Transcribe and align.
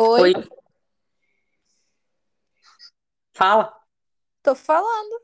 Oi, 0.00 0.20
Oi, 0.20 0.32
fala. 3.34 3.76
tô 4.44 4.54
falando. 4.54 5.20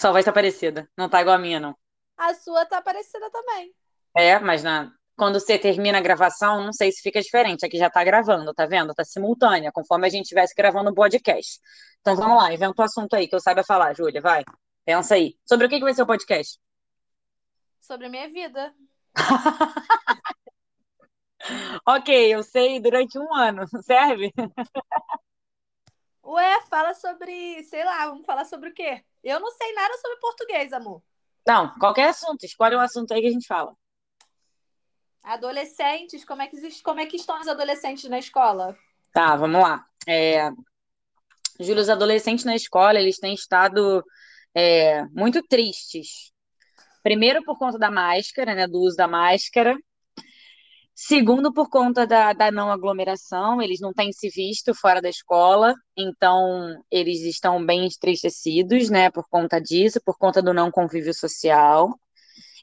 Sua 0.00 0.10
voz 0.10 0.24
tá 0.24 0.32
parecida. 0.32 0.88
Não 0.96 1.06
tá 1.06 1.20
igual 1.20 1.36
a 1.36 1.38
minha, 1.38 1.60
não. 1.60 1.76
A 2.16 2.32
sua 2.32 2.64
tá 2.64 2.80
parecida 2.80 3.30
também. 3.30 3.74
É, 4.16 4.38
mas 4.38 4.62
na... 4.62 4.90
quando 5.18 5.38
você 5.38 5.58
termina 5.58 5.98
a 5.98 6.00
gravação, 6.00 6.64
não 6.64 6.72
sei 6.72 6.90
se 6.90 7.02
fica 7.02 7.20
diferente. 7.20 7.66
Aqui 7.66 7.76
já 7.76 7.90
tá 7.90 8.02
gravando, 8.02 8.54
tá 8.54 8.64
vendo? 8.64 8.94
Tá 8.94 9.04
simultânea, 9.04 9.70
conforme 9.70 10.06
a 10.06 10.10
gente 10.10 10.22
estivesse 10.22 10.54
gravando 10.54 10.88
o 10.88 10.94
podcast. 10.94 11.60
Então 12.00 12.16
vamos 12.16 12.42
lá, 12.42 12.50
inventa 12.50 12.80
um 12.80 12.84
assunto 12.86 13.16
aí 13.16 13.28
que 13.28 13.34
eu 13.34 13.40
saiba 13.40 13.62
falar, 13.62 13.94
Júlia, 13.94 14.22
vai. 14.22 14.44
Pensa 14.82 15.14
aí. 15.14 15.36
Sobre 15.44 15.66
o 15.66 15.68
que 15.68 15.76
que 15.76 15.84
vai 15.84 15.92
ser 15.92 16.04
o 16.04 16.06
podcast? 16.06 16.58
Sobre 17.80 18.06
a 18.06 18.08
minha 18.08 18.30
vida. 18.30 18.74
Ok, 21.86 22.34
eu 22.34 22.42
sei 22.42 22.80
durante 22.80 23.18
um 23.18 23.34
ano, 23.34 23.62
serve? 23.82 24.32
Ué, 26.24 26.60
fala 26.68 26.94
sobre, 26.94 27.62
sei 27.64 27.84
lá, 27.84 28.06
vamos 28.08 28.26
falar 28.26 28.44
sobre 28.44 28.68
o 28.68 28.74
quê? 28.74 29.02
Eu 29.24 29.40
não 29.40 29.50
sei 29.50 29.72
nada 29.72 29.96
sobre 29.98 30.18
português, 30.18 30.72
amor. 30.72 31.02
Não, 31.46 31.74
qualquer 31.78 32.10
assunto. 32.10 32.44
Escolhe 32.44 32.76
um 32.76 32.80
assunto 32.80 33.12
aí 33.12 33.22
que 33.22 33.28
a 33.28 33.32
gente 33.32 33.46
fala. 33.46 33.74
Adolescentes, 35.22 36.24
como 36.24 36.42
é 36.42 36.46
que 36.46 36.56
existe, 36.56 36.82
como 36.82 37.00
é 37.00 37.06
que 37.06 37.16
estão 37.16 37.40
os 37.40 37.48
adolescentes 37.48 38.08
na 38.10 38.18
escola? 38.18 38.76
Tá, 39.12 39.34
vamos 39.36 39.60
lá. 39.60 39.86
É, 40.06 40.50
Júlia, 41.60 41.82
os 41.82 41.88
adolescentes 41.88 42.44
na 42.44 42.54
escola, 42.54 43.00
eles 43.00 43.18
têm 43.18 43.34
estado 43.34 44.04
é, 44.54 45.04
muito 45.06 45.42
tristes. 45.42 46.32
Primeiro, 47.02 47.42
por 47.44 47.58
conta 47.58 47.78
da 47.78 47.90
máscara, 47.90 48.54
né, 48.54 48.66
do 48.66 48.80
uso 48.80 48.96
da 48.96 49.08
máscara. 49.08 49.76
Segundo, 51.00 51.52
por 51.52 51.70
conta 51.70 52.04
da, 52.04 52.32
da 52.32 52.50
não 52.50 52.72
aglomeração, 52.72 53.62
eles 53.62 53.78
não 53.80 53.92
têm 53.92 54.12
se 54.12 54.28
visto 54.30 54.74
fora 54.74 55.00
da 55.00 55.08
escola, 55.08 55.72
então 55.96 56.82
eles 56.90 57.20
estão 57.20 57.64
bem 57.64 57.86
entristecidos, 57.86 58.90
né, 58.90 59.08
por 59.08 59.24
conta 59.28 59.60
disso, 59.60 60.00
por 60.04 60.18
conta 60.18 60.42
do 60.42 60.52
não 60.52 60.72
convívio 60.72 61.14
social. 61.14 61.88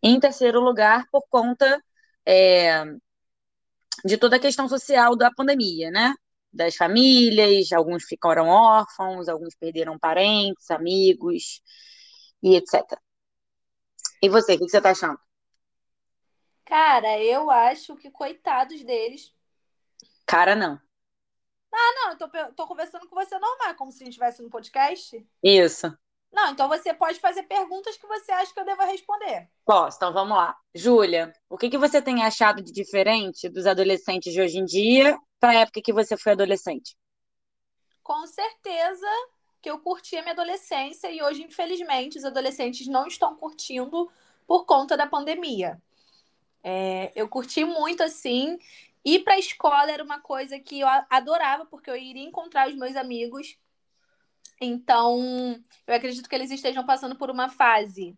Em 0.03 0.19
terceiro 0.19 0.59
lugar, 0.59 1.05
por 1.11 1.23
conta 1.29 1.81
é, 2.25 2.83
de 4.03 4.17
toda 4.17 4.35
a 4.37 4.39
questão 4.39 4.67
social 4.67 5.15
da 5.15 5.31
pandemia, 5.31 5.89
né? 5.91 6.13
Das 6.51 6.75
famílias, 6.75 7.71
alguns 7.71 8.03
ficaram 8.03 8.47
órfãos, 8.49 9.29
alguns 9.29 9.55
perderam 9.55 9.97
parentes, 9.99 10.69
amigos 10.71 11.61
e 12.43 12.55
etc. 12.57 12.99
E 14.21 14.27
você, 14.29 14.55
o 14.55 14.59
que 14.59 14.69
você 14.69 14.81
tá 14.81 14.91
achando? 14.91 15.24
Cara, 16.65 17.21
eu 17.21 17.49
acho 17.51 17.95
que 17.95 18.09
coitados 18.09 18.83
deles. 18.83 19.33
Cara, 20.25 20.55
não. 20.55 20.81
Ah, 21.71 21.93
não, 21.95 22.11
eu 22.11 22.17
tô, 22.17 22.27
tô 22.53 22.67
conversando 22.67 23.07
com 23.07 23.15
você 23.15 23.37
normal, 23.37 23.75
como 23.75 23.91
se 23.91 24.01
a 24.01 24.05
gente 24.05 24.13
estivesse 24.13 24.41
no 24.41 24.49
podcast. 24.49 25.25
Isso. 25.43 25.95
Não, 26.31 26.51
então 26.51 26.67
você 26.67 26.93
pode 26.93 27.19
fazer 27.19 27.43
perguntas 27.43 27.97
que 27.97 28.07
você 28.07 28.31
acha 28.31 28.53
que 28.53 28.59
eu 28.59 28.65
deva 28.65 28.83
responder. 28.85 29.49
Posso, 29.63 29.97
então 29.97 30.11
vamos 30.11 30.35
lá. 30.35 30.57
Júlia, 30.73 31.33
o 31.49 31.57
que 31.57 31.69
que 31.69 31.77
você 31.77 32.01
tem 32.01 32.23
achado 32.23 32.61
de 32.61 32.71
diferente 32.71 33.47
dos 33.47 33.65
adolescentes 33.65 34.33
de 34.33 34.41
hoje 34.41 34.57
em 34.57 34.65
dia 34.65 35.17
para 35.39 35.51
a 35.51 35.61
época 35.61 35.81
que 35.81 35.93
você 35.93 36.17
foi 36.17 36.33
adolescente? 36.33 36.95
Com 38.03 38.25
certeza 38.27 39.07
que 39.61 39.69
eu 39.69 39.79
curti 39.79 40.17
a 40.17 40.21
minha 40.21 40.33
adolescência 40.33 41.09
e 41.09 41.21
hoje, 41.23 41.43
infelizmente, 41.43 42.17
os 42.17 42.25
adolescentes 42.25 42.85
não 42.87 43.07
estão 43.07 43.35
curtindo 43.35 44.11
por 44.45 44.65
conta 44.65 44.97
da 44.97 45.07
pandemia. 45.07 45.81
É, 46.67 47.11
eu 47.15 47.29
curti 47.29 47.63
muito 47.63 48.01
assim. 48.01 48.57
Ir 49.05 49.19
para 49.23 49.35
a 49.35 49.39
escola 49.39 49.91
era 49.91 50.03
uma 50.03 50.19
coisa 50.19 50.59
que 50.59 50.79
eu 50.79 50.87
adorava, 51.11 51.63
porque 51.67 51.91
eu 51.91 51.95
iria 51.95 52.23
encontrar 52.23 52.67
os 52.67 52.75
meus 52.75 52.95
amigos. 52.95 53.55
Então, 54.59 55.63
eu 55.85 55.93
acredito 55.93 56.27
que 56.27 56.33
eles 56.33 56.49
estejam 56.49 56.83
passando 56.83 57.15
por 57.15 57.29
uma 57.29 57.49
fase 57.49 58.17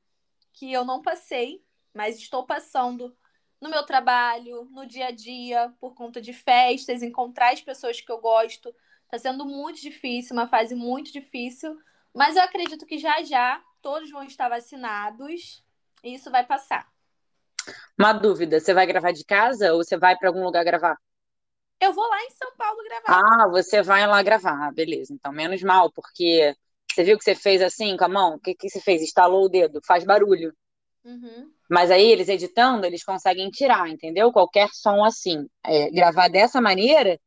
que 0.53 0.71
eu 0.71 0.85
não 0.85 1.01
passei, 1.01 1.61
mas 1.93 2.15
estou 2.17 2.45
passando 2.45 3.13
no 3.59 3.69
meu 3.69 3.83
trabalho, 3.83 4.63
no 4.71 4.85
dia 4.85 5.07
a 5.07 5.11
dia, 5.11 5.73
por 5.77 5.93
conta 5.93 6.21
de 6.21 6.31
festas, 6.31 7.03
encontrar 7.03 7.51
as 7.51 7.61
pessoas 7.61 7.99
que 7.99 8.11
eu 8.11 8.19
gosto. 8.21 8.73
Está 9.05 9.19
sendo 9.19 9.45
muito 9.45 9.81
difícil, 9.81 10.33
uma 10.33 10.47
fase 10.47 10.73
muito 10.73 11.11
difícil, 11.11 11.77
mas 12.13 12.37
eu 12.37 12.43
acredito 12.43 12.85
que 12.85 12.97
já 12.97 13.21
já 13.23 13.61
todos 13.81 14.09
vão 14.09 14.23
estar 14.23 14.47
vacinados 14.47 15.65
e 16.01 16.13
isso 16.13 16.31
vai 16.31 16.45
passar. 16.45 16.89
Uma 17.97 18.13
dúvida, 18.13 18.59
você 18.59 18.73
vai 18.73 18.85
gravar 18.85 19.11
de 19.11 19.23
casa 19.25 19.73
ou 19.73 19.83
você 19.83 19.97
vai 19.97 20.17
para 20.17 20.29
algum 20.29 20.43
lugar 20.43 20.63
gravar? 20.63 20.97
Eu 21.79 21.93
vou 21.93 22.07
lá 22.07 22.23
em 22.23 22.29
São 22.31 22.51
Paulo 22.57 22.83
gravar. 22.83 23.21
Ah, 23.21 23.47
você 23.49 23.81
vai 23.81 24.05
lá 24.07 24.21
gravar. 24.23 24.71
Beleza. 24.73 25.13
Então, 25.13 25.31
menos 25.31 25.61
mal, 25.61 25.91
porque 25.91 26.53
você 26.91 27.03
viu 27.03 27.17
que 27.17 27.23
você 27.23 27.35
fez 27.35 27.61
assim 27.61 27.95
com 27.95 28.05
a 28.05 28.09
mão? 28.09 28.35
O 28.35 28.39
que 28.39 28.55
que 28.55 28.69
você 28.69 28.81
fez? 28.81 29.01
Estalou 29.01 29.45
o 29.45 29.49
dedo, 29.49 29.79
faz 29.85 30.03
barulho. 30.03 30.53
Uhum. 31.05 31.51
Mas 31.69 31.91
aí, 31.91 32.11
eles 32.11 32.29
editando, 32.29 32.85
eles 32.85 33.03
conseguem 33.03 33.49
tirar, 33.49 33.89
entendeu? 33.89 34.31
Qualquer 34.31 34.69
som 34.73 35.03
assim. 35.03 35.47
É, 35.65 35.91
gravar 35.91 36.29
dessa 36.29 36.61
maneira, 36.61 37.19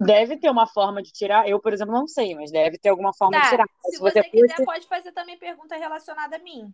deve 0.00 0.36
ter 0.38 0.50
uma 0.50 0.66
forma 0.66 1.02
de 1.02 1.10
tirar. 1.10 1.48
Eu, 1.48 1.60
por 1.60 1.72
exemplo, 1.72 1.92
não 1.92 2.06
sei, 2.06 2.34
mas 2.34 2.50
deve 2.52 2.78
ter 2.78 2.90
alguma 2.90 3.12
forma 3.14 3.36
de 3.38 3.42
Tá, 3.42 3.50
tirar. 3.50 3.64
Mas 3.82 3.92
se 3.92 3.96
se 3.96 3.98
você 3.98 4.20
você 4.20 4.30
quiser, 4.30 4.54
fosse. 4.54 4.64
pode 4.64 4.86
fazer 4.86 5.12
também 5.12 5.38
pergunta 5.38 5.76
relacionada 5.76 6.36
a 6.36 6.38
mim. 6.38 6.72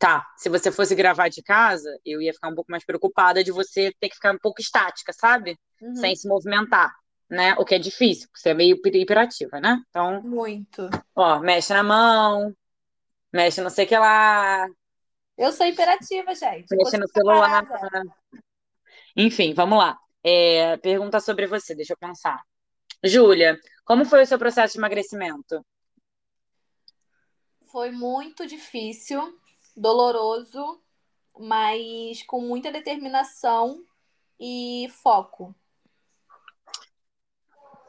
Tá, 0.00 0.26
se 0.34 0.48
você 0.48 0.72
fosse 0.72 0.94
gravar 0.94 1.28
de 1.28 1.42
casa, 1.42 1.94
eu 2.06 2.22
ia 2.22 2.32
ficar 2.32 2.48
um 2.48 2.54
pouco 2.54 2.72
mais 2.72 2.82
preocupada 2.82 3.44
de 3.44 3.52
você 3.52 3.92
ter 4.00 4.08
que 4.08 4.14
ficar 4.14 4.34
um 4.34 4.38
pouco 4.38 4.58
estática, 4.58 5.12
sabe? 5.12 5.58
Uhum. 5.78 5.94
Sem 5.94 6.16
se 6.16 6.26
movimentar, 6.26 6.90
né? 7.28 7.54
O 7.58 7.66
que 7.66 7.74
é 7.74 7.78
difícil, 7.78 8.26
porque 8.28 8.40
você 8.40 8.48
é 8.48 8.54
meio 8.54 8.80
hiperativa, 8.82 9.60
né? 9.60 9.78
Então, 9.90 10.22
Muito. 10.22 10.88
ó, 11.14 11.38
mexe 11.40 11.74
na 11.74 11.82
mão, 11.82 12.56
mexe 13.30 13.60
não 13.60 13.68
sei 13.68 13.84
o 13.84 13.88
que 13.88 13.98
lá, 13.98 14.66
Eu 15.36 15.52
sou 15.52 15.66
imperativa, 15.66 16.34
gente. 16.34 16.74
Mexe 16.74 16.96
no 16.96 17.06
celular. 17.06 17.66
parada. 17.66 18.16
Enfim, 19.14 19.52
vamos 19.52 19.78
lá. 19.78 19.98
É, 20.24 20.78
pergunta 20.78 21.20
sobre 21.20 21.46
você, 21.46 21.74
deixa 21.74 21.92
eu 21.92 21.98
pensar. 21.98 22.42
Júlia, 23.04 23.60
como 23.84 24.06
foi 24.06 24.22
o 24.22 24.26
seu 24.26 24.38
processo 24.38 24.72
de 24.72 24.78
emagrecimento? 24.78 25.62
Foi 27.70 27.90
muito 27.90 28.46
difícil, 28.46 29.38
doloroso, 29.76 30.82
mas 31.38 32.22
com 32.24 32.40
muita 32.40 32.70
determinação 32.72 33.84
e 34.38 34.88
foco. 35.02 35.54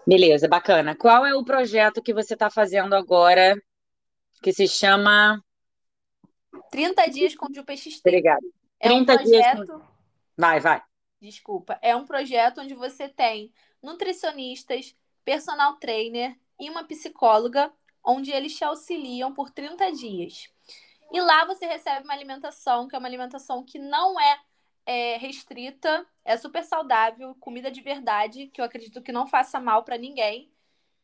Beleza, 0.06 0.48
bacana. 0.48 0.96
Qual 0.96 1.26
é 1.26 1.36
o 1.36 1.44
projeto 1.44 2.02
que 2.02 2.14
você 2.14 2.34
está 2.34 2.50
fazendo 2.50 2.94
agora 2.96 3.56
que 4.42 4.52
se 4.52 4.68
chama. 4.68 5.44
30 6.72 7.06
dias 7.08 7.36
com 7.36 7.46
o 7.46 7.64
PXT. 7.64 8.00
Obrigada. 8.00 8.46
É 8.80 8.92
um 8.92 9.06
30 9.06 9.24
dias 9.24 9.46
com- 9.46 9.56
projeto, 9.66 9.88
Vai, 10.38 10.60
vai. 10.60 10.82
desculpa, 11.22 11.78
é 11.82 11.96
um 11.96 12.06
projeto 12.06 12.62
onde 12.62 12.74
você 12.74 13.08
tem 13.08 13.54
nutricionistas, 13.82 14.96
personal 15.24 15.76
trainer 15.76 16.36
e 16.60 16.70
uma 16.70 16.84
psicóloga, 16.84 17.72
onde 18.04 18.32
eles 18.32 18.56
te 18.58 18.64
auxiliam 18.64 19.34
por 19.34 19.52
30 19.52 19.92
dias. 19.92 20.50
E 21.12 21.20
lá 21.20 21.46
você 21.46 21.66
recebe 21.66 22.06
uma 22.06 22.14
alimentação, 22.14 22.88
que 22.88 22.96
é 22.96 23.00
uma 23.00 23.08
alimentação 23.08 23.64
que 23.64 23.78
não 23.78 24.20
é, 24.20 24.40
é, 24.86 25.18
restrita, 25.18 26.06
é 26.24 26.38
super 26.38 26.64
saudável, 26.64 27.36
comida 27.40 27.70
de 27.70 27.82
verdade, 27.82 28.48
que 28.48 28.62
eu 28.62 28.66
acredito 28.66 29.02
que 29.02 29.12
não 29.12 29.28
faça 29.28 29.60
mal 29.60 29.84
para 29.84 29.98
ninguém. 29.98 30.50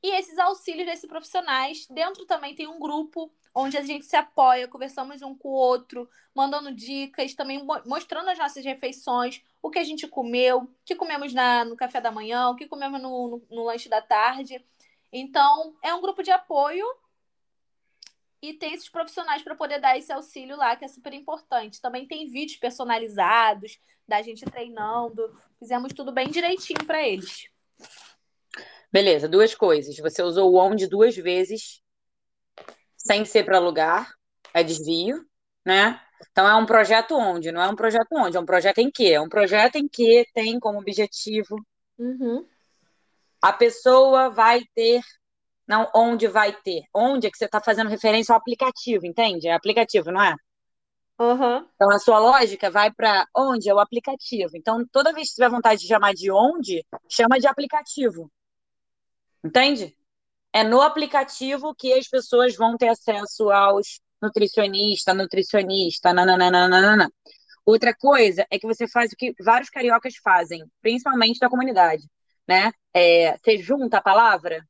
E 0.01 0.11
esses 0.15 0.37
auxílios 0.37 0.85
desses 0.85 1.09
profissionais, 1.09 1.87
dentro 1.87 2.25
também 2.25 2.55
tem 2.55 2.67
um 2.67 2.79
grupo 2.79 3.31
onde 3.53 3.77
a 3.77 3.81
gente 3.81 4.05
se 4.05 4.15
apoia, 4.15 4.67
conversamos 4.67 5.21
um 5.23 5.35
com 5.35 5.49
o 5.49 5.53
outro, 5.53 6.07
mandando 6.33 6.71
dicas, 6.73 7.33
também 7.33 7.63
mo- 7.63 7.81
mostrando 7.85 8.29
as 8.29 8.37
nossas 8.37 8.63
refeições, 8.63 9.41
o 9.61 9.71
que 9.71 9.79
a 9.79 9.83
gente 9.83 10.07
comeu, 10.07 10.59
o 10.59 10.69
que 10.85 10.95
comemos 10.95 11.33
na, 11.33 11.65
no 11.65 11.75
café 11.75 11.99
da 11.99 12.11
manhã, 12.11 12.49
o 12.49 12.55
que 12.55 12.67
comemos 12.67 13.01
no, 13.01 13.27
no, 13.27 13.41
no 13.49 13.63
lanche 13.63 13.89
da 13.89 14.01
tarde. 14.01 14.63
Então, 15.11 15.75
é 15.81 15.93
um 15.93 16.01
grupo 16.01 16.21
de 16.21 16.31
apoio 16.31 16.85
e 18.41 18.53
tem 18.53 18.73
esses 18.73 18.89
profissionais 18.89 19.41
para 19.41 19.55
poder 19.55 19.79
dar 19.79 19.97
esse 19.97 20.11
auxílio 20.11 20.55
lá, 20.57 20.75
que 20.75 20.85
é 20.85 20.87
super 20.87 21.13
importante. 21.13 21.81
Também 21.81 22.07
tem 22.07 22.27
vídeos 22.27 22.57
personalizados 22.57 23.79
da 24.07 24.21
gente 24.21 24.45
treinando. 24.45 25.33
Fizemos 25.59 25.93
tudo 25.93 26.11
bem 26.11 26.29
direitinho 26.29 26.85
para 26.85 27.05
eles. 27.05 27.47
Beleza, 28.91 29.27
duas 29.27 29.53
coisas. 29.53 29.97
Você 29.97 30.23
usou 30.23 30.51
o 30.51 30.57
onde 30.57 30.87
duas 30.87 31.15
vezes, 31.15 31.81
sem 32.95 33.25
ser 33.25 33.43
para 33.43 33.59
lugar, 33.59 34.13
é 34.53 34.63
desvio, 34.63 35.25
né? 35.65 36.01
Então 36.31 36.47
é 36.47 36.55
um 36.55 36.65
projeto 36.65 37.15
onde, 37.15 37.51
não 37.51 37.61
é 37.61 37.67
um 37.67 37.75
projeto 37.75 38.07
onde, 38.13 38.37
é 38.37 38.39
um 38.39 38.45
projeto 38.45 38.79
em 38.79 38.89
que? 38.89 39.13
É 39.13 39.21
um 39.21 39.29
projeto 39.29 39.75
em 39.75 39.87
que 39.87 40.25
tem 40.33 40.59
como 40.59 40.79
objetivo 40.79 41.57
Uhum. 41.99 42.45
a 43.41 43.51
pessoa 43.51 44.29
vai 44.29 44.61
ter, 44.75 45.01
não 45.67 45.89
onde 45.93 46.27
vai 46.27 46.53
ter, 46.53 46.83
onde 46.93 47.27
é 47.27 47.31
que 47.31 47.37
você 47.37 47.45
está 47.45 47.61
fazendo 47.61 47.89
referência 47.89 48.33
ao 48.33 48.39
aplicativo, 48.39 49.05
entende? 49.05 49.47
É 49.47 49.53
aplicativo, 49.53 50.11
não 50.11 50.21
é? 50.21 50.35
Uhum. 51.19 51.67
Então, 51.75 51.89
a 51.91 51.99
sua 51.99 52.19
lógica 52.19 52.69
vai 52.69 52.91
para 52.91 53.25
onde? 53.35 53.69
É 53.69 53.73
o 53.73 53.79
aplicativo. 53.79 54.51
Então, 54.55 54.85
toda 54.91 55.13
vez 55.13 55.29
que 55.29 55.35
tiver 55.35 55.49
vontade 55.49 55.81
de 55.81 55.87
chamar 55.87 56.13
de 56.13 56.31
onde, 56.31 56.85
chama 57.09 57.39
de 57.39 57.47
aplicativo. 57.47 58.31
Entende? 59.43 59.97
É 60.53 60.63
no 60.63 60.81
aplicativo 60.81 61.73
que 61.75 61.91
as 61.93 62.07
pessoas 62.07 62.55
vão 62.55 62.77
ter 62.77 62.89
acesso 62.89 63.49
aos 63.49 63.99
nutricionista, 64.21 65.13
nutricionista, 65.13 66.13
nananana. 66.13 67.11
Outra 67.65 67.93
coisa 67.93 68.45
é 68.49 68.57
que 68.57 68.65
você 68.65 68.87
faz 68.87 69.11
o 69.11 69.15
que 69.15 69.33
vários 69.43 69.69
cariocas 69.69 70.15
fazem, 70.23 70.63
principalmente 70.81 71.39
da 71.39 71.49
comunidade, 71.49 72.03
né? 72.47 72.71
É, 72.93 73.37
você 73.37 73.57
junta 73.57 73.97
a 73.97 74.01
palavra. 74.01 74.65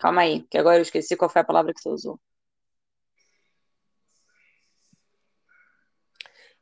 Calma 0.00 0.22
aí, 0.22 0.42
que 0.50 0.56
agora 0.56 0.78
eu 0.78 0.82
esqueci 0.82 1.14
qual 1.16 1.28
foi 1.30 1.42
a 1.42 1.44
palavra 1.44 1.74
que 1.74 1.80
você 1.80 1.88
usou. 1.90 2.18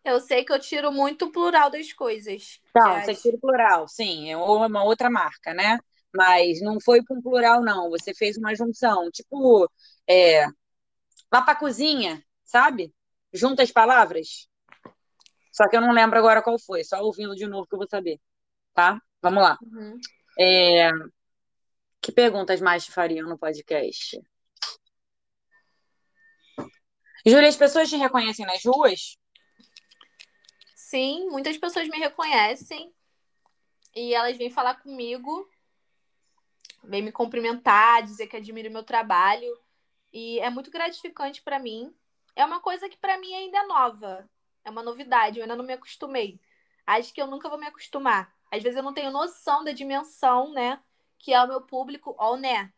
Eu 0.04 0.20
sei 0.20 0.44
que 0.44 0.52
eu 0.52 0.58
tiro 0.58 0.90
muito 0.90 1.26
o 1.26 1.32
plural 1.32 1.70
das 1.70 1.92
coisas. 1.92 2.60
Não, 2.74 2.94
que 2.94 3.04
você 3.04 3.10
as- 3.12 3.22
tira 3.22 3.36
o 3.36 3.40
plural, 3.40 3.86
sim, 3.88 4.30
é 4.30 4.36
uma 4.36 4.82
outra 4.82 5.08
marca, 5.08 5.54
né? 5.54 5.78
Mas 6.14 6.60
não 6.62 6.80
foi 6.80 7.04
com 7.04 7.20
plural, 7.20 7.62
não. 7.62 7.90
Você 7.90 8.14
fez 8.14 8.36
uma 8.38 8.54
junção, 8.54 9.10
tipo, 9.10 9.70
é, 10.08 10.46
lá 11.32 11.42
pra 11.42 11.54
cozinha, 11.54 12.22
sabe? 12.44 12.92
Junta 13.32 13.62
as 13.62 13.70
palavras. 13.70 14.48
Só 15.52 15.68
que 15.68 15.76
eu 15.76 15.80
não 15.80 15.92
lembro 15.92 16.18
agora 16.18 16.42
qual 16.42 16.58
foi, 16.58 16.82
só 16.84 17.00
ouvindo 17.02 17.34
de 17.34 17.46
novo 17.46 17.66
que 17.68 17.74
eu 17.74 17.78
vou 17.78 17.88
saber, 17.88 18.18
tá? 18.74 19.00
Vamos 19.22 19.42
lá. 19.42 19.58
Uhum. 19.62 19.98
É, 20.38 20.90
Que 22.08 22.12
perguntas 22.12 22.58
mais 22.58 22.86
te 22.86 22.90
fariam 22.90 23.28
no 23.28 23.36
podcast? 23.36 24.18
Júlia, 27.26 27.50
as 27.50 27.54
pessoas 27.54 27.90
te 27.90 27.96
reconhecem 27.96 28.46
nas 28.46 28.64
ruas? 28.64 29.18
Sim, 30.74 31.28
muitas 31.28 31.58
pessoas 31.58 31.86
me 31.86 31.98
reconhecem 31.98 32.90
e 33.94 34.14
elas 34.14 34.38
vêm 34.38 34.48
falar 34.48 34.76
comigo, 34.76 35.46
vêm 36.82 37.02
me 37.02 37.12
cumprimentar, 37.12 38.02
dizer 38.02 38.26
que 38.26 38.38
admiram 38.38 38.70
o 38.70 38.72
meu 38.72 38.84
trabalho 38.84 39.54
e 40.10 40.40
é 40.40 40.48
muito 40.48 40.70
gratificante 40.70 41.42
para 41.42 41.58
mim. 41.58 41.94
É 42.34 42.42
uma 42.42 42.58
coisa 42.58 42.88
que 42.88 42.96
para 42.96 43.18
mim 43.18 43.34
ainda 43.34 43.58
é 43.58 43.66
nova, 43.66 44.26
é 44.64 44.70
uma 44.70 44.82
novidade, 44.82 45.36
eu 45.36 45.42
ainda 45.42 45.56
não 45.56 45.64
me 45.66 45.74
acostumei. 45.74 46.40
Acho 46.86 47.12
que 47.12 47.20
eu 47.20 47.26
nunca 47.26 47.50
vou 47.50 47.58
me 47.58 47.66
acostumar. 47.66 48.34
Às 48.50 48.62
vezes 48.62 48.78
eu 48.78 48.82
não 48.82 48.94
tenho 48.94 49.10
noção 49.10 49.62
da 49.62 49.72
dimensão, 49.72 50.50
né, 50.54 50.82
que 51.18 51.32
é 51.32 51.42
o 51.42 51.48
meu 51.48 51.60
público, 51.60 52.14
ó, 52.18 52.36
né? 52.36 52.72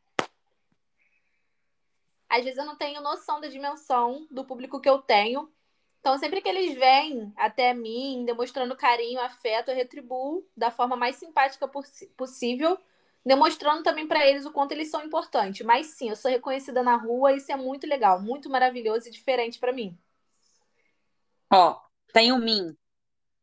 Às 2.29 2.45
vezes 2.45 2.59
eu 2.59 2.65
não 2.65 2.77
tenho 2.77 3.01
noção 3.01 3.41
da 3.41 3.49
dimensão 3.49 4.27
do 4.31 4.45
público 4.45 4.81
que 4.81 4.89
eu 4.89 4.99
tenho. 4.99 5.53
Então, 6.01 6.17
sempre 6.17 6.41
que 6.41 6.49
eles 6.49 6.75
vêm 6.75 7.33
até 7.37 7.75
mim, 7.75 8.25
demonstrando 8.25 8.77
carinho, 8.77 9.21
afeto, 9.21 9.71
eu 9.71 9.75
retribuo 9.75 10.47
da 10.57 10.71
forma 10.71 10.97
mais 10.97 11.17
simpática 11.17 11.69
possível, 12.17 12.79
demonstrando 13.27 13.83
também 13.83 14.07
para 14.07 14.27
eles 14.27 14.47
o 14.47 14.53
quanto 14.53 14.73
eles 14.73 14.91
são 14.91 15.05
importantes. 15.05 15.67
Mas 15.67 15.89
sim, 15.89 16.09
eu 16.09 16.17
sou 16.17 16.31
reconhecida 16.31 16.83
na 16.83 16.97
rua, 16.97 17.33
isso 17.33 17.53
é 17.53 17.57
muito 17.57 17.87
legal, 17.87 18.23
muito 18.23 18.49
maravilhoso 18.49 19.09
e 19.09 19.11
diferente 19.11 19.59
para 19.59 19.73
mim. 19.73 19.99
Ó, 21.53 21.79
tem 22.13 22.33
o 22.33 22.39
mim, 22.39 22.75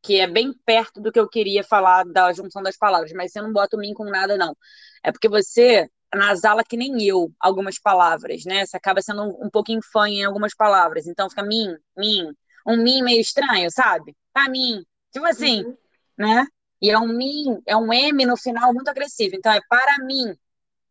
que 0.08 0.20
é 0.20 0.28
bem 0.28 0.54
perto 0.66 1.02
do 1.02 1.12
que 1.12 1.20
eu 1.20 1.30
queria 1.30 1.64
falar 1.64 2.06
da 2.06 2.34
junção 2.34 2.64
das 2.64 2.78
palavras, 2.78 3.12
mas 3.14 3.32
você 3.32 3.42
não 3.42 3.54
bota 3.54 3.78
o 3.78 3.80
mim 3.80 3.94
com 3.94 4.06
nada, 4.06 4.38
não. 4.38 4.56
É 5.04 5.12
porque 5.12 5.30
você 5.30 5.90
nasala 6.16 6.64
que 6.64 6.78
nem 6.78 7.04
eu 7.06 7.32
algumas 7.40 7.80
palavras, 7.80 8.46
né? 8.46 8.66
Você 8.66 8.78
acaba 8.78 9.02
sendo 9.02 9.24
um, 9.24 9.48
um 9.48 9.50
pouquinho 9.50 9.82
fã 9.92 10.08
em 10.10 10.24
algumas 10.26 10.56
palavras. 10.56 11.08
Então 11.08 11.30
fica 11.30 11.44
mim, 11.44 11.76
mim. 11.98 12.28
Um 12.68 12.78
mim 12.84 13.02
meio 13.04 13.22
estranho, 13.22 13.70
sabe? 13.72 14.16
Pra 14.34 14.50
mim. 14.50 14.84
Tipo 15.12 15.26
assim, 15.26 15.66
Uhum. 15.66 15.78
né? 16.18 16.46
E 16.82 16.90
é 16.92 16.98
um 17.00 17.08
mim, 17.08 17.62
é 17.66 17.76
um 17.76 17.92
M 17.94 18.26
no 18.26 18.38
final 18.38 18.74
muito 18.74 18.90
agressivo. 18.90 19.36
Então 19.36 19.52
é 19.52 19.60
para 19.70 19.98
mim. 20.06 20.36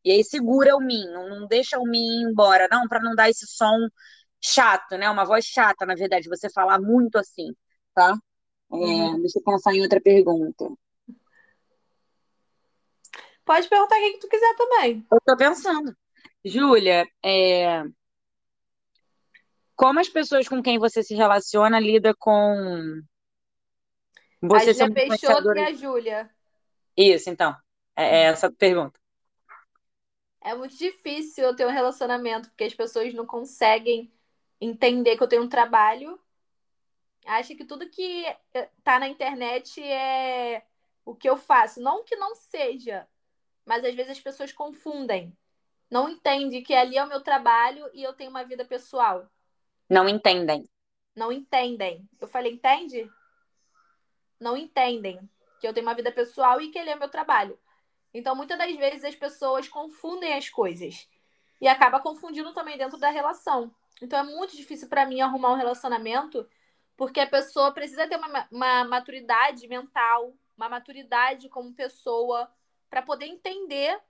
E 0.05 0.13
aí 0.13 0.25
segura 0.25 0.77
o 0.77 0.81
mim, 0.81 1.05
não, 1.13 1.29
não 1.29 1.47
deixa 1.49 1.79
o 1.79 1.85
mim 1.85 1.99
ir 2.23 2.31
embora, 2.31 2.69
não, 2.71 2.87
para 2.89 3.01
não 3.01 3.15
dar 3.15 3.29
esse 3.31 3.47
som 3.47 3.89
chato, 4.43 4.97
né? 4.99 5.11
Uma 5.11 5.25
voz 5.25 5.45
chata, 5.45 5.87
na 5.87 5.95
verdade, 5.95 6.29
você 6.29 6.49
falar 6.51 6.81
muito 6.81 7.19
assim, 7.19 7.55
tá? 7.95 8.15
É, 8.73 8.75
Uhum. 8.75 9.21
deixa 9.21 9.39
eu 9.39 9.43
pensar 9.45 9.75
em 9.75 9.83
outra 9.83 10.01
pergunta. 10.01 10.69
Pode 13.45 13.69
perguntar 13.69 13.97
o 13.97 14.01
que 14.01 14.19
tu 14.19 14.29
quiser 14.29 14.57
também. 14.57 15.07
Eu 15.11 15.21
tô 15.25 15.37
pensando. 15.37 15.97
Júlia, 16.45 17.07
é, 17.25 17.83
como 19.77 20.01
as 20.01 20.09
pessoas 20.09 20.49
com 20.49 20.63
quem 20.63 20.79
você 20.79 21.03
se 21.03 21.15
relaciona 21.15 21.79
lida 21.79 22.15
com 22.19 23.03
A 24.43 24.49
você 24.49 24.75
ser 24.75 24.85
Julia 24.85 24.87
uma 24.87 24.95
Peixoto 24.95 25.13
e 25.13 25.15
influenciadora? 25.15 25.67
a 25.67 25.73
Júlia. 25.73 26.31
Isso, 26.97 27.31
então. 27.31 27.55
É, 27.95 28.05
é 28.05 28.23
essa 28.25 28.47
a 28.49 28.53
pergunta. 28.53 28.99
É 30.41 30.55
muito 30.55 30.77
difícil 30.77 31.45
eu 31.45 31.57
ter 31.57 31.67
um 31.67 31.71
relacionamento, 31.71 32.49
porque 32.49 32.65
as 32.65 32.75
pessoas 32.75 33.13
não 33.13 33.27
conseguem 33.27 34.13
entender 34.61 35.17
que 35.17 35.23
eu 35.23 35.29
tenho 35.29 35.43
um 35.43 35.49
trabalho. 35.49 36.19
Acha 37.27 37.55
que 37.55 37.65
tudo 37.65 37.91
que 37.91 38.25
eh, 38.55 38.71
tá 38.85 38.99
na 38.99 39.09
internet 39.09 39.83
é 39.83 40.65
o 41.05 41.15
que 41.15 41.29
eu 41.29 41.37
faço. 41.37 41.81
Não 41.81 42.05
que 42.05 42.17
não 42.17 42.35
seja, 42.35 43.07
mas 43.65 43.85
às 43.85 43.95
vezes 43.95 44.13
as 44.13 44.21
pessoas 44.21 44.53
confundem. 44.53 45.37
Não 45.91 46.09
entendem 46.09 46.63
que 46.63 46.75
ali 46.75 46.97
é 46.97 47.05
o 47.05 47.09
meu 47.09 47.21
trabalho 47.21 47.89
e 47.93 48.03
eu 48.03 48.13
tenho 48.13 48.31
uma 48.31 48.45
vida 48.45 48.65
pessoal. 48.65 49.29
Não 49.89 50.09
entendem. 50.09 50.69
Não 51.15 51.33
entendem. 51.33 52.09
Eu 52.21 52.29
falei, 52.29 52.53
entende? 52.53 53.11
Não 54.39 54.57
entendem 54.57 55.19
que 55.61 55.67
eu 55.67 55.73
tenho 55.73 55.87
uma 55.87 55.95
vida 55.95 56.13
pessoal 56.13 56.61
e 56.61 56.71
que 56.71 56.79
ele 56.79 56.91
é 56.91 56.97
meu 56.97 57.09
trabalho. 57.09 57.59
Então, 58.13 58.35
muitas 58.35 58.59
das 58.59 58.75
vezes 58.77 59.05
as 59.05 59.15
pessoas 59.15 59.69
confundem 59.69 60.35
as 60.35 60.49
coisas 60.49 61.09
e 61.61 61.69
acaba 61.69 62.01
confundindo 62.01 62.53
também 62.53 62.77
dentro 62.77 62.99
da 62.99 63.11
relação. 63.11 63.75
Então, 64.03 64.19
é 64.19 64.23
muito 64.23 64.57
difícil 64.57 64.89
para 64.89 65.07
mim 65.07 65.21
arrumar 65.21 65.53
um 65.53 65.57
relacionamento 65.57 66.47
porque 66.97 67.21
a 67.21 67.27
pessoa 67.27 67.73
precisa 67.73 68.09
ter 68.09 68.17
uma, 68.17 68.49
uma 68.51 68.85
maturidade 68.85 69.69
mental, 69.69 70.35
uma 70.57 70.69
maturidade 70.69 71.49
como 71.49 71.75
pessoa 71.75 72.51
para 72.89 73.03
poder 73.03 73.27
entender 73.27 74.01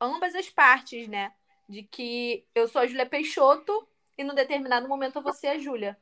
ambas 0.00 0.34
as 0.34 0.48
partes, 0.50 1.08
né? 1.08 1.32
De 1.68 1.82
que 1.82 2.46
eu 2.54 2.68
sou 2.68 2.82
a 2.82 2.86
Júlia 2.86 3.06
Peixoto 3.06 3.88
e 4.16 4.22
num 4.22 4.34
determinado 4.34 4.86
momento 4.86 5.16
eu 5.16 5.22
vou 5.22 5.32
ser 5.32 5.48
a 5.48 5.58
Júlia. 5.58 5.98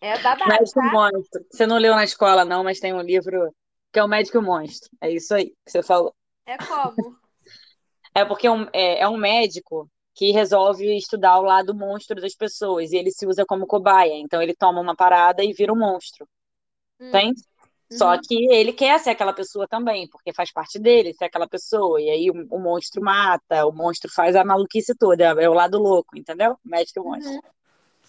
É 0.00 0.16
babado, 0.18 0.48
Médico 0.48 0.80
tá? 0.80 0.92
Monstro. 0.92 1.46
Você 1.50 1.66
não 1.66 1.76
leu 1.76 1.94
na 1.94 2.04
escola, 2.04 2.44
não, 2.44 2.62
mas 2.64 2.78
tem 2.78 2.94
um 2.94 3.02
livro 3.02 3.54
que 3.92 3.98
é 3.98 4.04
o 4.04 4.08
Médico 4.08 4.40
Monstro. 4.40 4.90
É 5.00 5.10
isso 5.10 5.34
aí 5.34 5.50
que 5.50 5.70
você 5.70 5.82
falou. 5.82 6.14
É 6.46 6.56
como? 6.56 7.18
É 8.14 8.24
porque 8.24 8.46
é 8.46 8.50
um, 8.50 8.66
é, 8.72 9.00
é 9.00 9.08
um 9.08 9.16
médico 9.16 9.90
que 10.18 10.32
resolve 10.32 10.96
estudar 10.96 11.38
o 11.38 11.44
lado 11.44 11.72
monstro 11.72 12.20
das 12.20 12.34
pessoas 12.34 12.90
e 12.90 12.96
ele 12.96 13.12
se 13.12 13.24
usa 13.24 13.46
como 13.46 13.68
cobaia. 13.68 14.14
Então 14.14 14.42
ele 14.42 14.52
toma 14.52 14.80
uma 14.80 14.96
parada 14.96 15.44
e 15.44 15.52
vira 15.52 15.72
um 15.72 15.78
monstro, 15.78 16.28
Hum, 16.98 17.06
entende? 17.06 17.40
Só 17.92 18.14
uhum. 18.14 18.20
que 18.20 18.52
ele 18.52 18.72
quer 18.72 18.98
ser 18.98 19.10
aquela 19.10 19.32
pessoa 19.32 19.68
também, 19.68 20.08
porque 20.08 20.32
faz 20.32 20.52
parte 20.52 20.76
dele 20.76 21.14
ser 21.14 21.26
aquela 21.26 21.46
pessoa. 21.46 22.02
E 22.02 22.10
aí 22.10 22.30
o, 22.30 22.34
o 22.50 22.58
monstro 22.58 23.00
mata, 23.00 23.64
o 23.64 23.70
monstro 23.70 24.10
faz 24.12 24.34
a 24.34 24.44
maluquice 24.44 24.92
toda, 24.96 25.24
é 25.24 25.48
o 25.48 25.54
lado 25.54 25.78
louco, 25.78 26.18
entendeu? 26.18 26.58
Médico 26.64 26.98
e 26.98 27.02
monstro. 27.04 27.32
Uhum. 27.32 27.40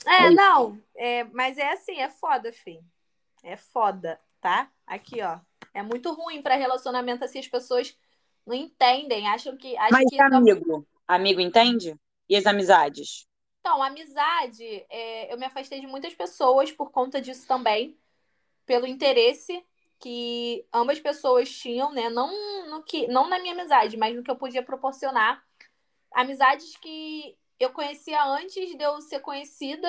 É 0.07 0.25
É, 0.25 0.29
não, 0.31 0.81
é, 0.95 1.23
mas 1.25 1.59
é 1.59 1.71
assim, 1.73 2.01
é 2.01 2.09
foda, 2.09 2.51
fim. 2.51 2.79
É 3.43 3.55
foda, 3.55 4.19
tá? 4.41 4.67
Aqui, 4.87 5.21
ó. 5.21 5.37
É 5.75 5.83
muito 5.83 6.11
ruim 6.11 6.41
para 6.41 6.55
relacionamento 6.55 7.23
assim, 7.23 7.37
as 7.37 7.47
pessoas 7.47 7.95
não 8.47 8.55
entendem, 8.55 9.27
acham 9.27 9.55
que 9.55 9.77
acham 9.77 9.91
Mas 9.91 10.09
que 10.09 10.19
é 10.19 10.27
amigo, 11.09 11.41
entende? 11.41 11.99
E 12.29 12.35
as 12.35 12.45
amizades? 12.45 13.27
Então, 13.59 13.81
amizade, 13.81 14.63
é, 14.89 15.33
eu 15.33 15.37
me 15.37 15.45
afastei 15.45 15.81
de 15.81 15.87
muitas 15.87 16.13
pessoas 16.13 16.71
por 16.71 16.91
conta 16.91 17.19
disso 17.19 17.47
também, 17.47 17.97
pelo 18.65 18.85
interesse 18.85 19.65
que 19.99 20.65
ambas 20.71 20.99
pessoas 20.99 21.49
tinham, 21.49 21.91
né? 21.91 22.09
Não, 22.09 22.69
no 22.69 22.83
que, 22.83 23.07
não 23.07 23.27
na 23.27 23.39
minha 23.39 23.53
amizade, 23.53 23.97
mas 23.97 24.15
no 24.15 24.23
que 24.23 24.31
eu 24.31 24.35
podia 24.37 24.63
proporcionar. 24.63 25.43
Amizades 26.13 26.77
que 26.77 27.35
eu 27.59 27.71
conhecia 27.71 28.23
antes 28.23 28.77
de 28.77 28.81
eu 28.81 29.01
ser 29.01 29.19
conhecida. 29.19 29.87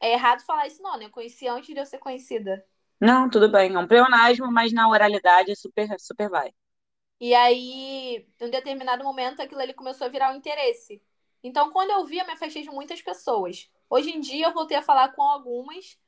É 0.00 0.12
errado 0.12 0.42
falar 0.42 0.66
isso, 0.66 0.82
não, 0.82 0.96
né? 0.96 1.06
Eu 1.06 1.10
conhecia 1.10 1.52
antes 1.52 1.74
de 1.74 1.78
eu 1.78 1.84
ser 1.84 1.98
conhecida. 1.98 2.64
Não, 3.00 3.28
tudo 3.28 3.50
bem. 3.50 3.74
É 3.74 3.78
um 3.78 3.86
pleonasmo, 3.86 4.50
mas 4.50 4.72
na 4.72 4.88
oralidade 4.88 5.54
super, 5.56 5.88
super 6.00 6.30
vai. 6.30 6.50
E 7.20 7.34
aí, 7.34 8.26
em 8.40 8.46
um 8.46 8.50
determinado 8.50 9.04
momento, 9.04 9.40
aquilo 9.40 9.60
ali 9.60 9.72
começou 9.72 10.06
a 10.06 10.10
virar 10.10 10.32
um 10.32 10.36
interesse. 10.36 11.02
Então, 11.42 11.70
quando 11.70 11.90
eu 11.90 12.04
vi, 12.04 12.18
eu 12.18 12.26
me 12.26 12.32
afastei 12.32 12.62
de 12.62 12.70
muitas 12.70 13.00
pessoas. 13.02 13.70
Hoje 13.88 14.10
em 14.10 14.20
dia, 14.20 14.46
eu 14.46 14.54
voltei 14.54 14.76
a 14.76 14.82
falar 14.82 15.12
com 15.14 15.22
algumas. 15.22 15.98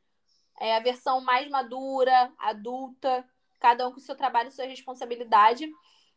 É 0.60 0.76
a 0.76 0.80
versão 0.80 1.20
mais 1.20 1.48
madura, 1.50 2.32
adulta, 2.38 3.26
cada 3.60 3.86
um 3.86 3.92
com 3.92 4.00
seu 4.00 4.16
trabalho 4.16 4.48
e 4.48 4.52
sua 4.52 4.66
responsabilidade. 4.66 5.70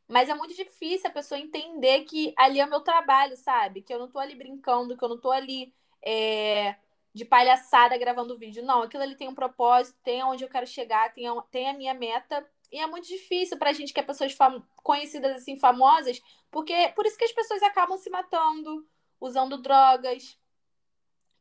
Mas 0.07 0.29
é 0.29 0.33
muito 0.33 0.55
difícil 0.55 1.09
a 1.09 1.13
pessoa 1.13 1.39
entender 1.39 2.03
que 2.05 2.33
ali 2.37 2.59
é 2.59 2.65
o 2.65 2.69
meu 2.69 2.81
trabalho, 2.81 3.37
sabe? 3.37 3.81
Que 3.81 3.93
eu 3.93 3.99
não 3.99 4.09
tô 4.09 4.19
ali 4.19 4.35
brincando, 4.35 4.97
que 4.97 5.03
eu 5.03 5.09
não 5.09 5.19
tô 5.19 5.31
ali 5.31 5.73
é, 6.03 6.75
de 7.13 7.25
palhaçada 7.25 7.97
gravando 7.97 8.37
vídeo. 8.37 8.63
Não, 8.63 8.81
aquilo 8.83 9.03
ali 9.03 9.15
tem 9.15 9.27
um 9.27 9.35
propósito, 9.35 9.99
tem 10.03 10.23
onde 10.23 10.43
eu 10.43 10.49
quero 10.49 10.65
chegar, 10.65 11.13
tem 11.13 11.25
tem 11.51 11.69
a 11.69 11.73
minha 11.73 11.93
meta. 11.93 12.45
E 12.71 12.79
é 12.79 12.85
muito 12.85 13.07
difícil 13.07 13.57
pra 13.57 13.73
gente 13.73 13.91
que 13.93 13.99
é 13.99 14.03
pessoas 14.03 14.35
conhecidas 14.83 15.37
assim, 15.37 15.57
famosas, 15.57 16.21
porque 16.51 16.91
por 16.95 17.05
isso 17.05 17.17
que 17.17 17.25
as 17.25 17.31
pessoas 17.31 17.63
acabam 17.63 17.97
se 17.97 18.09
matando, 18.09 18.87
usando 19.19 19.57
drogas. 19.57 20.37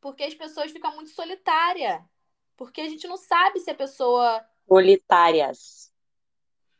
Porque 0.01 0.23
as 0.23 0.33
pessoas 0.33 0.71
ficam 0.71 0.95
muito 0.95 1.11
solitárias. 1.11 2.01
Porque 2.55 2.81
a 2.81 2.87
gente 2.87 3.07
não 3.07 3.17
sabe 3.17 3.59
se 3.59 3.69
a 3.69 3.75
pessoa. 3.75 4.45
Solitárias. 4.67 5.93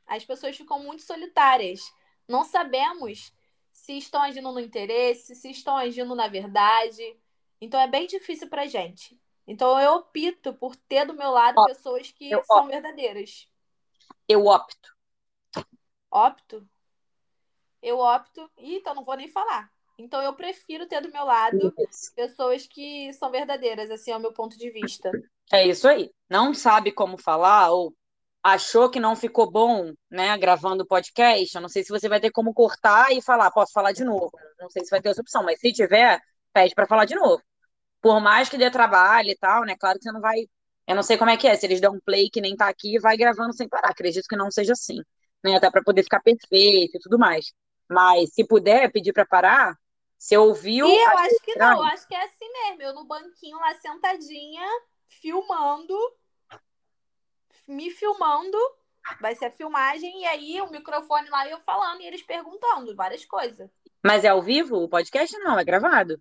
As 0.06 0.26
pessoas 0.26 0.58
ficam 0.58 0.80
muito 0.80 1.04
solitárias. 1.04 1.82
Não 2.28 2.44
sabemos 2.44 3.34
se 3.72 3.98
estão 3.98 4.22
agindo 4.22 4.52
no 4.52 4.60
interesse, 4.60 5.36
se 5.36 5.50
estão 5.50 5.78
agindo 5.78 6.16
na 6.16 6.28
verdade. 6.28 7.18
Então 7.62 7.80
é 7.80 7.88
bem 7.88 8.08
difícil 8.08 8.50
pra 8.50 8.68
gente. 8.68 9.20
Então 9.48 9.80
eu 9.80 9.96
opto 9.96 10.54
por 10.54 10.76
ter 10.76 11.06
do 11.06 11.14
meu 11.14 11.32
lado 11.32 11.64
pessoas 11.66 12.12
que 12.12 12.30
são 12.46 12.68
verdadeiras. 12.68 13.49
Eu 14.30 14.46
opto. 14.46 14.96
Opto? 16.12 16.66
Eu 17.82 17.98
opto. 17.98 18.50
Ih, 18.58 18.76
então 18.76 18.94
não 18.94 19.04
vou 19.04 19.18
nem 19.18 19.28
falar. 19.28 19.70
Então 19.98 20.22
eu 20.22 20.34
prefiro 20.34 20.88
ter 20.88 21.02
do 21.02 21.12
meu 21.12 21.26
lado 21.26 21.74
isso. 21.90 22.14
pessoas 22.16 22.66
que 22.66 23.12
são 23.14 23.32
verdadeiras, 23.32 23.92
assim, 23.92 24.12
ao 24.12 24.20
meu 24.20 24.32
ponto 24.32 24.58
de 24.58 24.70
vista. 24.70 25.12
É 25.52 25.68
isso 25.68 25.88
aí. 25.88 26.12
Não 26.30 26.54
sabe 26.54 26.92
como 26.92 27.18
falar 27.18 27.72
ou 27.72 27.94
achou 28.44 28.90
que 28.90 29.00
não 29.00 29.16
ficou 29.16 29.52
bom, 29.52 29.92
né, 30.10 30.38
gravando 30.38 30.84
o 30.84 30.88
podcast, 30.88 31.54
eu 31.54 31.62
não 31.62 31.68
sei 31.68 31.84
se 31.84 31.90
você 31.90 32.08
vai 32.08 32.20
ter 32.22 32.32
como 32.32 32.54
cortar 32.54 33.12
e 33.12 33.22
falar, 33.22 33.52
posso 33.52 33.74
falar 33.74 33.92
de 33.92 34.04
novo. 34.04 34.32
Não 34.60 34.70
sei 34.70 34.86
se 34.86 34.92
vai 34.92 35.02
ter 35.02 35.10
essa 35.10 35.22
opção, 35.22 35.44
mas 35.44 35.60
se 35.60 35.74
tiver, 35.74 36.22
pede 36.54 36.74
para 36.74 36.88
falar 36.88 37.06
de 37.06 37.16
novo. 37.16 37.42
Por 38.02 38.22
mais 38.22 38.48
que 38.48 38.58
dê 38.58 38.72
trabalho 38.72 39.30
e 39.30 39.38
tal, 39.38 39.64
né? 39.66 39.76
Claro 39.78 39.98
que 39.98 40.04
você 40.04 40.12
não 40.12 40.22
vai. 40.22 40.48
Eu 40.90 40.96
não 40.96 41.04
sei 41.04 41.20
como 41.20 41.30
é 41.30 41.38
que 41.38 41.48
é, 41.48 41.56
se 41.56 41.68
eles 41.68 41.80
dão 41.80 41.94
um 41.94 42.00
play 42.00 42.32
que 42.32 42.42
nem 42.42 42.56
tá 42.56 42.68
aqui 42.68 42.96
e 42.96 43.00
vai 43.00 43.16
gravando 43.16 43.54
sem 43.54 43.70
parar. 43.70 43.92
Acredito 43.92 44.26
que 44.28 44.36
não 44.36 44.50
seja 44.50 44.74
assim, 44.74 44.98
né? 45.44 45.56
Até 45.56 45.70
para 45.70 45.84
poder 45.84 46.02
ficar 46.02 46.20
perfeito 46.20 46.98
e 46.98 47.00
tudo 47.00 47.20
mais. 47.20 47.54
Mas 47.88 48.34
se 48.34 48.44
puder 48.44 48.92
pedir 48.92 49.14
para 49.14 49.24
parar, 49.24 49.78
você 50.18 50.36
ouviu. 50.36 50.88
E 50.88 50.98
eu 50.98 51.18
acho 51.20 51.36
que 51.44 51.56
não, 51.60 51.78
eu 51.78 51.84
acho 51.84 52.08
que 52.08 52.16
é 52.16 52.24
assim 52.24 52.52
mesmo. 52.52 52.82
Eu 52.82 52.96
no 52.96 53.06
banquinho 53.06 53.60
lá 53.60 53.76
sentadinha, 53.76 54.66
filmando, 55.08 55.96
me 57.68 57.92
filmando, 57.92 58.58
vai 59.22 59.36
ser 59.36 59.46
a 59.46 59.52
filmagem, 59.52 60.24
e 60.24 60.26
aí 60.26 60.60
o 60.60 60.72
microfone 60.72 61.30
lá 61.30 61.48
e 61.48 61.52
eu 61.52 61.60
falando, 61.60 62.02
e 62.02 62.08
eles 62.08 62.24
perguntando 62.24 62.96
várias 62.96 63.24
coisas. 63.26 63.70
Mas 64.04 64.24
é 64.24 64.30
ao 64.30 64.42
vivo? 64.42 64.78
O 64.78 64.90
podcast 64.90 65.38
não, 65.38 65.60
é 65.60 65.64
gravado. 65.64 66.20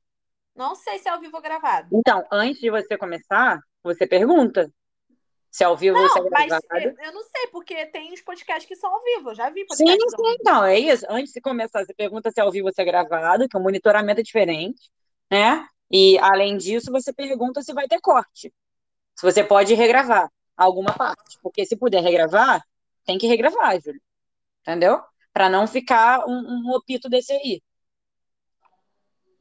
Não 0.55 0.75
sei 0.75 0.99
se 0.99 1.09
é 1.09 1.13
ao 1.13 1.21
vivo 1.21 1.37
ou 1.37 1.43
gravado. 1.43 1.89
Então, 1.91 2.27
antes 2.31 2.61
de 2.61 2.69
você 2.69 2.99
começar, 2.99 3.63
você 3.95 4.07
pergunta. 4.07 4.73
Se 5.51 5.65
é 5.65 5.67
ao 5.67 5.77
vivo 5.77 5.97
não, 5.97 6.09
se 6.09 6.19
é 6.19 6.23
gravado. 6.23 6.63
Mas 6.71 6.85
eu, 6.85 6.95
eu 6.99 7.13
não 7.13 7.23
sei, 7.23 7.47
porque 7.51 7.87
tem 7.87 8.13
os 8.13 8.21
podcasts 8.21 8.67
que 8.67 8.77
são 8.77 8.95
ao 8.95 9.03
vivo, 9.03 9.31
eu 9.31 9.35
já 9.35 9.49
vi 9.49 9.67
podcasts. 9.67 9.97
Sim, 10.11 10.17
sim, 10.17 10.37
então, 10.41 10.65
é 10.65 10.79
isso. 10.79 11.07
Antes 11.09 11.33
de 11.33 11.41
começar, 11.41 11.85
você 11.85 11.95
pergunta 11.95 12.31
se 12.31 12.39
é 12.41 12.43
ao 12.43 12.53
vivo 12.53 12.69
ou 12.69 12.73
se 12.73 12.81
é 12.81 12.85
gravado, 12.85 13.49
que 13.49 13.57
o 13.57 13.61
monitoramento 13.61 14.21
é 14.21 14.23
diferente, 14.23 14.91
né? 15.31 15.67
E, 15.91 16.19
além 16.19 16.57
disso, 16.57 16.93
você 16.93 17.13
pergunta 17.13 17.63
se 17.63 17.73
vai 17.73 17.89
ter 17.89 18.01
corte. 18.01 18.53
Se 19.15 19.23
você 19.23 19.43
pode 19.43 19.75
regravar 19.75 20.31
alguma 20.57 20.93
parte. 20.93 21.39
Porque 21.43 21.65
se 21.65 21.77
puder 21.77 22.03
regravar, 22.03 22.63
tem 23.07 23.17
que 23.17 23.27
regravar, 23.27 23.81
Júlio. 23.81 24.01
Entendeu? 24.61 25.01
Para 25.33 25.49
não 25.49 25.67
ficar 25.67 26.27
um, 26.27 26.35
um 26.35 26.73
opito 26.75 27.09
desse 27.09 27.33
aí. 27.33 27.63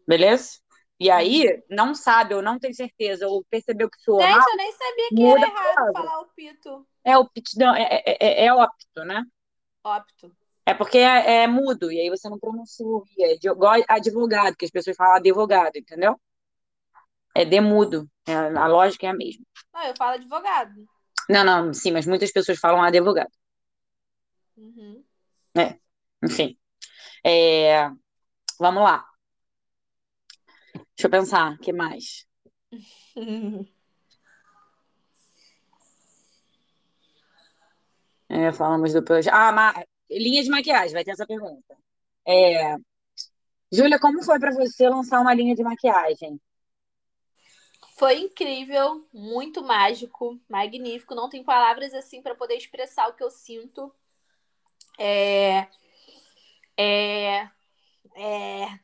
Beleza? 0.07 0.59
E 0.99 1.11
aí, 1.11 1.63
não 1.69 1.93
sabe 1.93 2.33
ou 2.33 2.41
não 2.41 2.57
tem 2.57 2.73
certeza, 2.73 3.27
ou 3.27 3.45
percebeu 3.49 3.89
que 3.89 4.01
soou 4.01 4.19
Gente, 4.19 4.49
eu 4.49 4.57
nem 4.57 4.71
sabia 4.71 5.09
que 5.09 5.23
era 5.23 5.41
errado 5.41 5.93
falar 5.93 6.19
opito. 6.21 6.87
É 7.03 7.13
não, 7.57 7.75
é, 7.75 7.83
é, 7.83 8.17
é, 8.19 8.45
é 8.45 8.53
opto, 8.53 9.05
né? 9.05 9.23
Opto. 9.83 10.35
É 10.65 10.73
porque 10.73 10.97
é, 10.97 11.43
é, 11.43 11.47
mudo, 11.47 11.91
e 11.91 11.99
aí 11.99 12.09
você 12.09 12.27
não 12.27 12.39
pronuncia 12.39 12.85
é 13.19 13.35
de, 13.35 13.47
igual 13.47 13.75
advogado, 13.87 14.55
que 14.57 14.65
as 14.65 14.71
pessoas 14.71 14.97
falam 14.97 15.15
advogado, 15.15 15.77
entendeu? 15.77 16.19
É 17.33 17.45
demudo, 17.45 18.09
é, 18.27 18.33
a 18.33 18.67
lógica 18.67 19.05
é 19.05 19.09
a 19.09 19.13
mesma. 19.13 19.45
Não, 19.73 19.83
eu 19.83 19.95
falo 19.95 20.15
advogado. 20.15 20.73
Não, 21.29 21.43
não, 21.43 21.73
sim, 21.73 21.91
mas 21.91 22.07
muitas 22.07 22.31
pessoas 22.31 22.59
falam 22.59 22.81
advogado. 22.81 23.31
Uhum. 24.57 25.03
É, 25.55 25.77
enfim. 26.23 26.57
É, 27.23 27.89
vamos 28.59 28.83
lá. 28.83 29.07
Deixa 30.97 31.05
eu 31.07 31.11
pensar, 31.11 31.53
o 31.53 31.57
que 31.59 31.71
mais? 31.71 32.25
É, 38.29 38.51
falamos 38.51 38.91
do 38.91 39.01
projeto. 39.01 39.33
Ah, 39.33 39.53
ma... 39.53 39.73
linha 40.11 40.43
de 40.43 40.49
maquiagem, 40.49 40.93
vai 40.93 41.03
ter 41.03 41.11
essa 41.11 41.25
pergunta. 41.25 41.77
É... 42.27 42.75
Júlia, 43.71 43.97
como 43.97 44.21
foi 44.21 44.37
para 44.37 44.51
você 44.51 44.89
lançar 44.89 45.21
uma 45.21 45.33
linha 45.33 45.55
de 45.55 45.63
maquiagem? 45.63 46.37
Foi 47.97 48.19
incrível, 48.19 49.07
muito 49.13 49.63
mágico, 49.63 50.37
magnífico. 50.49 51.15
Não 51.15 51.29
tem 51.29 51.41
palavras 51.41 51.93
assim 51.93 52.21
para 52.21 52.35
poder 52.35 52.55
expressar 52.55 53.07
o 53.07 53.13
que 53.13 53.23
eu 53.23 53.31
sinto. 53.31 53.93
É. 54.99 55.67
É. 56.75 57.49
É. 58.15 58.79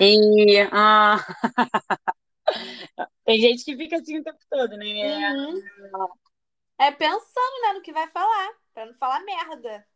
E. 0.00 0.68
Ah... 0.72 1.16
tem 3.24 3.40
gente 3.40 3.64
que 3.64 3.76
fica 3.76 3.96
assim 3.96 4.18
o 4.18 4.24
tempo 4.24 4.38
todo, 4.50 4.76
né? 4.76 5.32
Uhum. 5.32 5.62
É 6.78 6.90
pensando 6.90 7.62
né, 7.62 7.72
no 7.74 7.82
que 7.82 7.92
vai 7.92 8.08
falar, 8.08 8.52
para 8.72 8.86
não 8.86 8.94
falar 8.94 9.20
merda. 9.20 9.86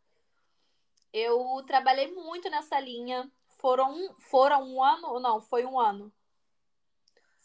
Eu 1.11 1.63
trabalhei 1.65 2.11
muito 2.13 2.49
nessa 2.49 2.79
linha. 2.79 3.29
Foram, 3.59 4.13
foram 4.19 4.61
um 4.63 4.83
ano, 4.83 5.19
não, 5.19 5.41
foi 5.41 5.65
um 5.65 5.79
ano 5.79 6.13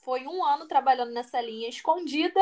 foi 0.00 0.26
um 0.26 0.44
ano 0.44 0.66
trabalhando 0.66 1.12
nessa 1.12 1.40
linha 1.40 1.68
escondida, 1.68 2.40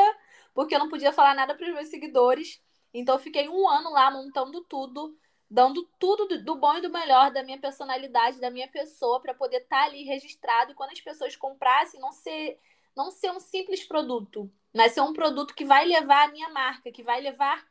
porque 0.53 0.73
eu 0.73 0.79
não 0.79 0.89
podia 0.89 1.11
falar 1.11 1.35
nada 1.35 1.55
para 1.55 1.67
os 1.67 1.73
meus 1.73 1.89
seguidores. 1.89 2.61
Então, 2.93 3.15
eu 3.15 3.19
fiquei 3.19 3.47
um 3.47 3.67
ano 3.69 3.91
lá 3.91 4.09
montando 4.09 4.61
tudo, 4.61 5.15
dando 5.49 5.83
tudo 5.97 6.43
do 6.43 6.55
bom 6.55 6.77
e 6.77 6.81
do 6.81 6.89
melhor 6.89 7.31
da 7.31 7.43
minha 7.43 7.59
personalidade, 7.59 8.39
da 8.39 8.51
minha 8.51 8.67
pessoa, 8.67 9.19
para 9.19 9.33
poder 9.33 9.57
estar 9.57 9.81
tá 9.81 9.85
ali 9.85 10.03
registrado. 10.03 10.71
E 10.71 10.75
quando 10.75 10.91
as 10.91 11.01
pessoas 11.01 11.35
comprassem, 11.35 11.99
não 11.99 12.11
ser, 12.11 12.59
não 12.95 13.09
ser 13.09 13.31
um 13.31 13.39
simples 13.39 13.83
produto, 13.83 14.51
mas 14.73 14.91
ser 14.91 15.01
um 15.01 15.13
produto 15.13 15.55
que 15.55 15.65
vai 15.65 15.85
levar 15.85 16.27
a 16.27 16.31
minha 16.31 16.49
marca, 16.49 16.91
que 16.91 17.03
vai 17.03 17.19
levar 17.19 17.67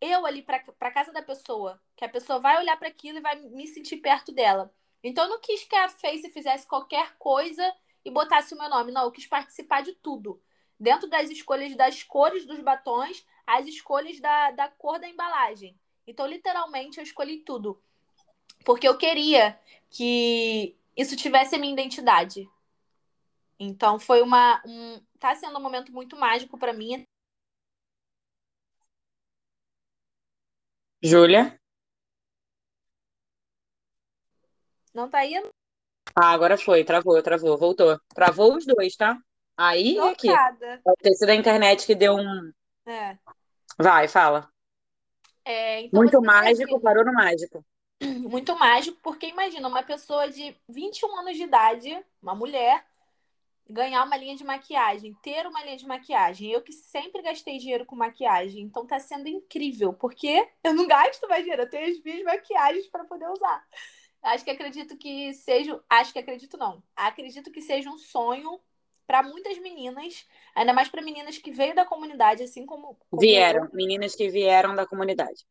eu 0.00 0.24
ali 0.24 0.42
para 0.42 0.92
casa 0.92 1.12
da 1.12 1.22
pessoa, 1.22 1.80
que 1.96 2.04
a 2.04 2.08
pessoa 2.08 2.38
vai 2.38 2.58
olhar 2.58 2.76
para 2.76 2.88
aquilo 2.88 3.18
e 3.18 3.22
vai 3.22 3.36
me 3.36 3.66
sentir 3.66 3.96
perto 3.96 4.30
dela. 4.30 4.72
Então, 5.02 5.24
eu 5.24 5.30
não 5.30 5.40
quis 5.40 5.64
que 5.64 5.74
a 5.74 5.88
Face 5.88 6.30
fizesse 6.30 6.66
qualquer 6.66 7.16
coisa 7.18 7.74
e 8.04 8.10
botasse 8.10 8.54
o 8.54 8.58
meu 8.58 8.68
nome. 8.68 8.92
Não, 8.92 9.04
eu 9.04 9.10
quis 9.10 9.26
participar 9.26 9.82
de 9.82 9.92
tudo. 9.94 10.40
Dentro 10.78 11.08
das 11.08 11.30
escolhas 11.30 11.74
das 11.76 12.02
cores 12.02 12.46
dos 12.46 12.60
batons, 12.60 13.24
as 13.46 13.66
escolhas 13.66 14.20
da, 14.20 14.52
da 14.52 14.68
cor 14.68 15.00
da 15.00 15.08
embalagem. 15.08 15.78
Então, 16.08 16.26
literalmente, 16.26 16.96
eu 16.96 17.04
escolhi 17.04 17.40
tudo. 17.40 17.78
Porque 18.64 18.88
eu 18.88 18.96
queria 18.96 19.60
que 19.90 20.74
isso 20.96 21.14
tivesse 21.14 21.54
a 21.54 21.58
minha 21.58 21.74
identidade. 21.74 22.48
Então, 23.60 23.98
foi 23.98 24.22
uma. 24.22 24.62
Um, 24.64 24.98
tá 25.20 25.34
sendo 25.34 25.58
um 25.58 25.62
momento 25.62 25.92
muito 25.92 26.16
mágico 26.16 26.56
para 26.56 26.72
mim. 26.72 27.04
Júlia? 31.02 31.60
Não 34.94 35.10
tá 35.10 35.26
indo? 35.26 35.50
Ah, 36.16 36.32
agora 36.32 36.56
foi, 36.56 36.84
travou, 36.84 37.22
travou, 37.22 37.58
voltou. 37.58 38.00
Travou 38.14 38.56
os 38.56 38.64
dois, 38.64 38.96
tá? 38.96 39.20
Aí 39.58 39.96
e 39.96 40.00
aqui. 40.00 40.28
Pode 40.82 41.02
ter 41.02 41.14
sido 41.16 41.28
a 41.28 41.34
internet 41.34 41.84
que 41.84 41.94
deu 41.94 42.14
um. 42.14 42.50
É. 42.86 43.18
Vai, 43.78 44.08
fala. 44.08 44.50
É, 45.48 45.80
então 45.80 45.98
Muito 45.98 46.20
mágico, 46.20 46.68
imagina... 46.68 46.80
parou 46.80 47.04
no 47.06 47.12
mágico. 47.14 47.64
Muito 48.28 48.54
mágico, 48.58 48.98
porque 49.02 49.28
imagina 49.28 49.66
uma 49.66 49.82
pessoa 49.82 50.28
de 50.28 50.54
21 50.68 51.20
anos 51.20 51.38
de 51.38 51.44
idade, 51.44 52.04
uma 52.22 52.34
mulher, 52.34 52.84
ganhar 53.66 54.04
uma 54.04 54.16
linha 54.18 54.36
de 54.36 54.44
maquiagem, 54.44 55.16
ter 55.22 55.46
uma 55.46 55.64
linha 55.64 55.78
de 55.78 55.86
maquiagem. 55.86 56.50
Eu 56.50 56.60
que 56.60 56.70
sempre 56.70 57.22
gastei 57.22 57.56
dinheiro 57.56 57.86
com 57.86 57.96
maquiagem, 57.96 58.60
então 58.60 58.86
tá 58.86 59.00
sendo 59.00 59.26
incrível, 59.26 59.94
porque 59.94 60.46
eu 60.62 60.74
não 60.74 60.86
gasto 60.86 61.26
mais 61.26 61.40
dinheiro, 61.40 61.62
eu 61.62 61.70
tenho 61.70 61.90
as 61.90 62.02
minhas 62.04 62.22
maquiagens 62.24 62.86
para 62.88 63.06
poder 63.06 63.28
usar. 63.30 63.64
Acho 64.20 64.44
que 64.44 64.50
acredito 64.50 64.98
que 64.98 65.32
seja. 65.32 65.80
Acho 65.88 66.12
que 66.12 66.18
acredito 66.18 66.58
não. 66.58 66.82
Acredito 66.94 67.50
que 67.50 67.62
seja 67.62 67.88
um 67.88 67.96
sonho 67.96 68.60
para 69.08 69.22
muitas 69.22 69.56
meninas, 69.56 70.26
ainda 70.54 70.74
mais 70.74 70.90
para 70.90 71.00
meninas 71.00 71.38
que 71.38 71.50
veio 71.50 71.74
da 71.74 71.86
comunidade, 71.86 72.42
assim 72.42 72.66
como. 72.66 72.94
como 73.10 73.22
vieram, 73.22 73.64
eu. 73.64 73.70
meninas 73.72 74.14
que 74.14 74.28
vieram 74.28 74.74
da 74.74 74.86
comunidade. 74.86 75.46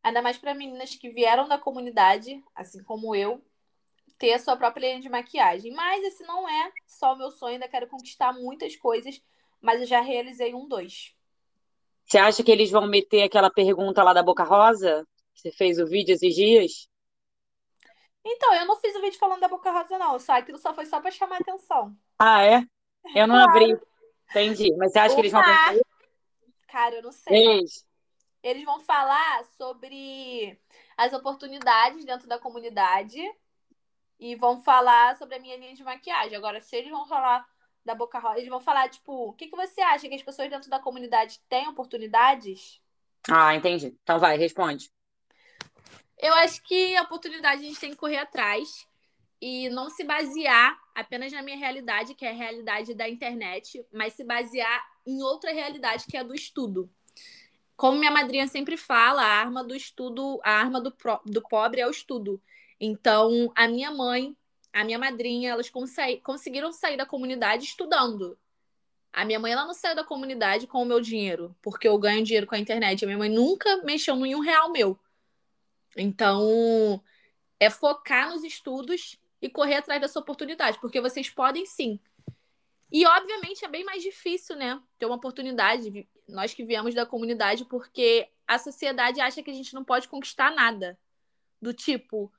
Ainda 0.00 0.22
mais 0.22 0.38
para 0.38 0.54
meninas 0.54 0.94
que 0.94 1.10
vieram 1.10 1.48
da 1.48 1.58
comunidade, 1.58 2.40
assim 2.54 2.80
como 2.84 3.12
eu, 3.12 3.44
ter 4.16 4.32
a 4.34 4.38
sua 4.38 4.56
própria 4.56 4.86
linha 4.86 5.00
de 5.00 5.08
maquiagem. 5.08 5.72
Mas 5.72 6.04
esse 6.04 6.22
não 6.22 6.48
é 6.48 6.72
só 6.86 7.12
o 7.12 7.18
meu 7.18 7.32
sonho, 7.32 7.54
ainda 7.54 7.66
quero 7.66 7.88
conquistar 7.88 8.32
muitas 8.32 8.76
coisas, 8.76 9.20
mas 9.60 9.80
eu 9.80 9.88
já 9.88 10.00
realizei 10.00 10.54
um 10.54 10.68
dois. 10.68 11.12
Você 12.04 12.16
acha 12.16 12.44
que 12.44 12.52
eles 12.52 12.70
vão 12.70 12.86
meter 12.86 13.24
aquela 13.24 13.50
pergunta 13.50 14.04
lá 14.04 14.12
da 14.12 14.22
Boca 14.22 14.44
Rosa? 14.44 15.04
Você 15.34 15.50
fez 15.50 15.80
o 15.80 15.86
vídeo 15.86 16.14
esses 16.14 16.32
dias? 16.32 16.88
Então, 18.24 18.54
eu 18.54 18.66
não 18.66 18.76
fiz 18.76 18.94
o 18.94 19.00
vídeo 19.00 19.18
falando 19.18 19.40
da 19.40 19.48
Boca 19.48 19.72
Rosa, 19.72 19.98
não. 19.98 20.18
Só 20.20 20.34
aquilo 20.34 20.58
só 20.58 20.72
foi 20.74 20.86
só 20.86 21.00
para 21.00 21.10
chamar 21.10 21.36
a 21.36 21.38
atenção. 21.40 21.96
Ah, 22.18 22.42
é? 22.44 22.64
Eu 23.14 23.26
não 23.26 23.36
claro. 23.36 23.50
abri. 23.50 23.80
Entendi. 24.30 24.74
Mas 24.76 24.92
você 24.92 24.98
acha 24.98 25.12
o 25.12 25.14
que 25.14 25.20
eles 25.22 25.32
vão 25.32 25.42
fazer? 25.42 25.86
Cara, 26.68 26.94
eu 26.96 27.02
não 27.02 27.12
sei. 27.12 27.36
Eles. 27.36 27.84
Eles 28.42 28.64
vão 28.64 28.80
falar 28.80 29.44
sobre 29.56 30.58
as 30.96 31.12
oportunidades 31.12 32.04
dentro 32.04 32.26
da 32.26 32.38
comunidade 32.38 33.20
e 34.18 34.34
vão 34.36 34.60
falar 34.60 35.16
sobre 35.16 35.34
a 35.34 35.38
minha 35.38 35.56
linha 35.56 35.74
de 35.74 35.82
maquiagem. 35.82 36.36
Agora, 36.36 36.60
se 36.60 36.76
eles 36.76 36.90
vão 36.90 37.06
falar 37.06 37.46
da 37.84 37.94
Boca 37.94 38.18
Rosa, 38.18 38.38
eles 38.38 38.48
vão 38.48 38.60
falar, 38.60 38.88
tipo, 38.88 39.28
o 39.28 39.32
que, 39.32 39.48
que 39.48 39.56
você 39.56 39.80
acha 39.80 40.08
que 40.08 40.14
as 40.14 40.22
pessoas 40.22 40.48
dentro 40.48 40.70
da 40.70 40.78
comunidade 40.78 41.40
têm 41.48 41.68
oportunidades? 41.68 42.80
Ah, 43.28 43.54
entendi. 43.54 43.96
Então 44.02 44.18
vai, 44.18 44.36
responde. 44.36 44.90
Eu 46.18 46.34
acho 46.34 46.62
que 46.62 46.96
a 46.96 47.02
oportunidade 47.02 47.62
a 47.62 47.66
gente 47.66 47.80
tem 47.80 47.90
que 47.90 47.96
correr 47.96 48.18
atrás 48.18 48.86
e 49.40 49.70
não 49.70 49.88
se 49.88 50.04
basear 50.04 50.78
apenas 51.00 51.32
na 51.32 51.42
minha 51.42 51.56
realidade, 51.56 52.14
que 52.14 52.24
é 52.24 52.30
a 52.30 52.34
realidade 52.34 52.94
da 52.94 53.08
internet, 53.08 53.84
mas 53.92 54.14
se 54.14 54.24
basear 54.24 54.84
em 55.06 55.22
outra 55.22 55.52
realidade, 55.52 56.06
que 56.06 56.16
é 56.16 56.20
a 56.20 56.24
do 56.24 56.34
estudo. 56.34 56.90
Como 57.76 57.98
minha 57.98 58.10
madrinha 58.10 58.46
sempre 58.46 58.76
fala, 58.76 59.22
a 59.22 59.40
arma 59.40 59.64
do 59.64 59.74
estudo, 59.74 60.40
a 60.44 60.50
arma 60.50 60.80
do, 60.80 60.92
pro, 60.92 61.20
do 61.24 61.40
pobre 61.42 61.80
é 61.80 61.86
o 61.86 61.90
estudo. 61.90 62.40
Então, 62.78 63.50
a 63.54 63.66
minha 63.66 63.90
mãe, 63.90 64.36
a 64.72 64.84
minha 64.84 64.98
madrinha, 64.98 65.50
elas 65.50 65.70
conseguiram 66.22 66.72
sair 66.72 66.96
da 66.96 67.06
comunidade 67.06 67.64
estudando. 67.64 68.38
A 69.12 69.24
minha 69.24 69.40
mãe 69.40 69.52
ela 69.52 69.66
não 69.66 69.74
saiu 69.74 69.96
da 69.96 70.04
comunidade 70.04 70.66
com 70.66 70.82
o 70.82 70.86
meu 70.86 71.00
dinheiro, 71.00 71.56
porque 71.60 71.88
eu 71.88 71.98
ganho 71.98 72.22
dinheiro 72.22 72.46
com 72.46 72.54
a 72.54 72.58
internet. 72.58 73.04
A 73.04 73.06
minha 73.06 73.18
mãe 73.18 73.28
nunca 73.28 73.78
mexeu 73.78 74.14
em 74.24 74.34
um 74.34 74.40
real 74.40 74.70
meu. 74.70 74.98
Então, 75.96 77.02
é 77.58 77.68
focar 77.68 78.30
nos 78.30 78.42
estudos 78.42 79.19
e 79.40 79.48
correr 79.48 79.76
atrás 79.76 80.00
dessa 80.00 80.18
oportunidade, 80.18 80.78
porque 80.80 81.00
vocês 81.00 81.30
podem 81.30 81.64
sim. 81.66 81.98
E, 82.92 83.06
obviamente, 83.06 83.64
é 83.64 83.68
bem 83.68 83.84
mais 83.84 84.02
difícil, 84.02 84.56
né? 84.56 84.80
Ter 84.98 85.06
uma 85.06 85.16
oportunidade, 85.16 86.08
nós 86.28 86.52
que 86.52 86.64
viemos 86.64 86.94
da 86.94 87.06
comunidade, 87.06 87.64
porque 87.64 88.28
a 88.46 88.58
sociedade 88.58 89.20
acha 89.20 89.42
que 89.42 89.50
a 89.50 89.54
gente 89.54 89.74
não 89.74 89.84
pode 89.84 90.08
conquistar 90.08 90.50
nada. 90.50 90.98
Do 91.62 91.72
tipo, 91.72 92.32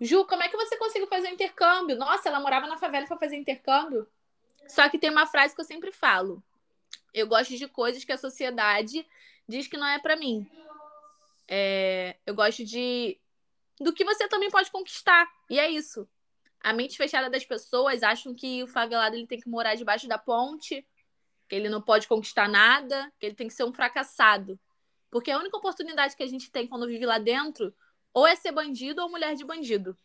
Ju, 0.00 0.24
como 0.26 0.42
é 0.42 0.48
que 0.48 0.56
você 0.56 0.76
conseguiu 0.76 1.06
fazer 1.06 1.28
um 1.28 1.34
intercâmbio? 1.34 1.96
Nossa, 1.96 2.28
ela 2.28 2.40
morava 2.40 2.66
na 2.66 2.76
favela 2.76 3.06
para 3.06 3.18
fazer 3.18 3.36
intercâmbio. 3.36 4.08
Só 4.66 4.88
que 4.88 4.98
tem 4.98 5.10
uma 5.10 5.26
frase 5.26 5.54
que 5.54 5.60
eu 5.60 5.64
sempre 5.64 5.92
falo. 5.92 6.42
Eu 7.14 7.28
gosto 7.28 7.56
de 7.56 7.68
coisas 7.68 8.04
que 8.04 8.10
a 8.10 8.18
sociedade 8.18 9.06
diz 9.48 9.68
que 9.68 9.76
não 9.76 9.86
é 9.86 10.00
para 10.00 10.16
mim. 10.16 10.50
É, 11.46 12.16
eu 12.26 12.34
gosto 12.34 12.64
de 12.64 13.18
do 13.80 13.92
que 13.92 14.04
você 14.04 14.26
também 14.26 14.50
pode 14.50 14.70
conquistar. 14.70 15.30
E 15.48 15.58
é 15.60 15.70
isso. 15.70 16.08
A 16.62 16.72
mente 16.72 16.96
fechada 16.96 17.28
das 17.28 17.44
pessoas 17.44 18.02
acham 18.02 18.34
que 18.34 18.62
o 18.62 18.68
favelado 18.68 19.16
ele 19.16 19.26
tem 19.26 19.40
que 19.40 19.48
morar 19.48 19.74
debaixo 19.74 20.06
da 20.06 20.18
ponte, 20.18 20.86
que 21.48 21.56
ele 21.56 21.68
não 21.68 21.82
pode 21.82 22.06
conquistar 22.06 22.48
nada, 22.48 23.12
que 23.18 23.26
ele 23.26 23.34
tem 23.34 23.48
que 23.48 23.54
ser 23.54 23.64
um 23.64 23.72
fracassado. 23.72 24.58
Porque 25.10 25.30
a 25.30 25.38
única 25.38 25.56
oportunidade 25.56 26.16
que 26.16 26.22
a 26.22 26.26
gente 26.26 26.50
tem 26.50 26.66
quando 26.66 26.86
vive 26.86 27.04
lá 27.04 27.18
dentro 27.18 27.74
ou 28.14 28.26
é 28.26 28.36
ser 28.36 28.52
bandido 28.52 29.02
ou 29.02 29.10
mulher 29.10 29.34
de 29.34 29.44
bandido. 29.44 29.96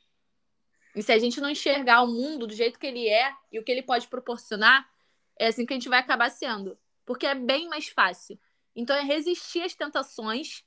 E 0.96 1.04
se 1.04 1.12
a 1.12 1.20
gente 1.20 1.40
não 1.40 1.50
enxergar 1.50 2.02
o 2.02 2.08
mundo 2.08 2.48
do 2.48 2.54
jeito 2.54 2.80
que 2.80 2.88
ele 2.88 3.08
é 3.08 3.32
e 3.52 3.60
o 3.60 3.64
que 3.64 3.72
ele 3.72 3.84
pode 3.84 4.08
proporcionar, 4.08 4.90
é 5.38 5.48
assim 5.48 5.66
que 5.66 5.74
a 5.74 5.76
gente 5.76 5.90
vai 5.90 6.00
acabar 6.00 6.30
sendo. 6.32 6.78
Porque 7.06 7.26
é 7.28 7.36
bem 7.36 7.70
mais 7.70 7.88
fácil. 7.88 8.40
Então 8.76 8.96
é 8.96 9.04
resistir 9.04 9.62
às 9.62 9.76
tentações 9.76 10.64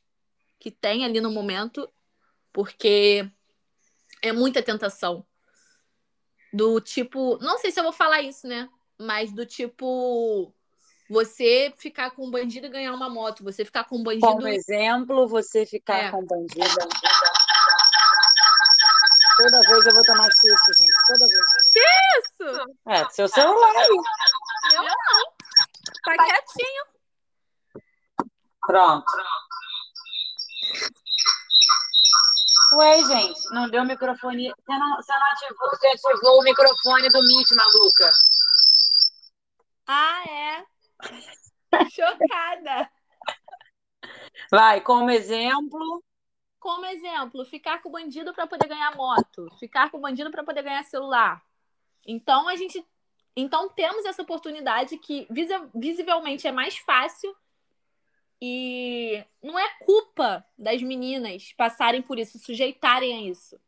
que 0.59 0.71
tem 0.71 1.05
ali 1.05 1.21
no 1.21 1.31
momento, 1.31 1.91
porque 2.53 3.29
é 4.23 4.33
muita 4.33 4.63
tentação. 4.63 5.27
Do 6.53 6.81
tipo, 6.81 7.39
não 7.39 7.59
sei 7.59 7.71
se 7.71 7.79
eu 7.79 7.85
vou 7.85 7.93
falar 7.93 8.23
isso, 8.23 8.47
né? 8.47 8.69
Mas 8.99 9.33
do 9.33 9.47
tipo, 9.47 10.53
você 11.09 11.73
ficar 11.77 12.11
com 12.11 12.27
um 12.27 12.31
bandido 12.31 12.67
e 12.67 12.71
ganhar 12.71 12.93
uma 12.93 13.09
moto, 13.09 13.43
você 13.45 13.65
ficar 13.65 13.85
com 13.85 13.97
um 13.97 14.03
bandido. 14.03 14.27
Como 14.27 14.47
exemplo, 14.47 15.27
você 15.27 15.65
ficar 15.67 15.97
é. 15.97 16.11
com 16.11 16.21
um 16.21 16.27
bandido. 16.27 16.89
Toda 19.37 19.63
vez 19.63 19.87
eu 19.87 19.95
vou 19.95 20.05
tomar 20.05 20.31
susto, 20.33 20.73
gente. 20.79 20.97
Toda 21.07 21.29
vez. 21.29 21.47
Que 21.73 21.81
isso? 22.19 22.79
É, 22.89 23.09
seu 23.11 23.27
celular 23.27 23.75
aí. 23.75 23.89
Meu 24.73 24.83
não. 24.83 25.41
Tá 26.05 26.25
quietinho. 26.25 26.85
Pronto. 28.67 29.13
Ué, 32.73 33.05
gente, 33.05 33.41
não 33.53 33.69
deu 33.69 33.85
microfone. 33.85 34.49
Você 34.49 34.79
não, 34.79 34.97
você 34.97 35.13
não 35.13 35.27
ativou, 35.33 35.71
você 35.71 35.87
ativou 35.89 36.39
o 36.39 36.45
microfone 36.45 37.09
do 37.09 37.23
Meet, 37.25 37.51
maluca. 37.53 38.11
Ah, 39.87 40.23
é? 40.29 40.65
Chocada. 41.91 42.91
Vai, 44.51 44.81
como 44.81 45.11
exemplo. 45.11 46.05
Como 46.61 46.85
exemplo, 46.87 47.45
ficar 47.45 47.83
com 47.83 47.89
o 47.89 47.93
bandido 47.93 48.35
para 48.35 48.47
poder 48.47 48.69
ganhar 48.69 48.95
moto, 48.95 49.49
ficar 49.59 49.91
com 49.91 49.97
o 49.97 50.01
bandido 50.01 50.31
para 50.31 50.45
poder 50.45 50.63
ganhar 50.63 50.85
celular. 50.85 51.43
Então 52.07 52.49
a 52.49 52.55
gente, 52.55 52.87
então 53.35 53.69
temos 53.71 54.05
essa 54.05 54.23
oportunidade 54.23 54.99
que 54.99 55.27
visivelmente 55.75 56.47
é 56.47 56.53
mais 56.53 56.77
fácil 56.77 57.35
e 58.41 59.23
não 59.43 59.59
é 59.59 59.69
culpa 59.85 60.45
das 60.59 60.83
meninas 60.83 61.53
passarem 61.57 62.01
por 62.01 62.19
isso, 62.19 62.39
sujeitarem 62.39 63.15
a 63.15 63.31
isso. 63.31 63.61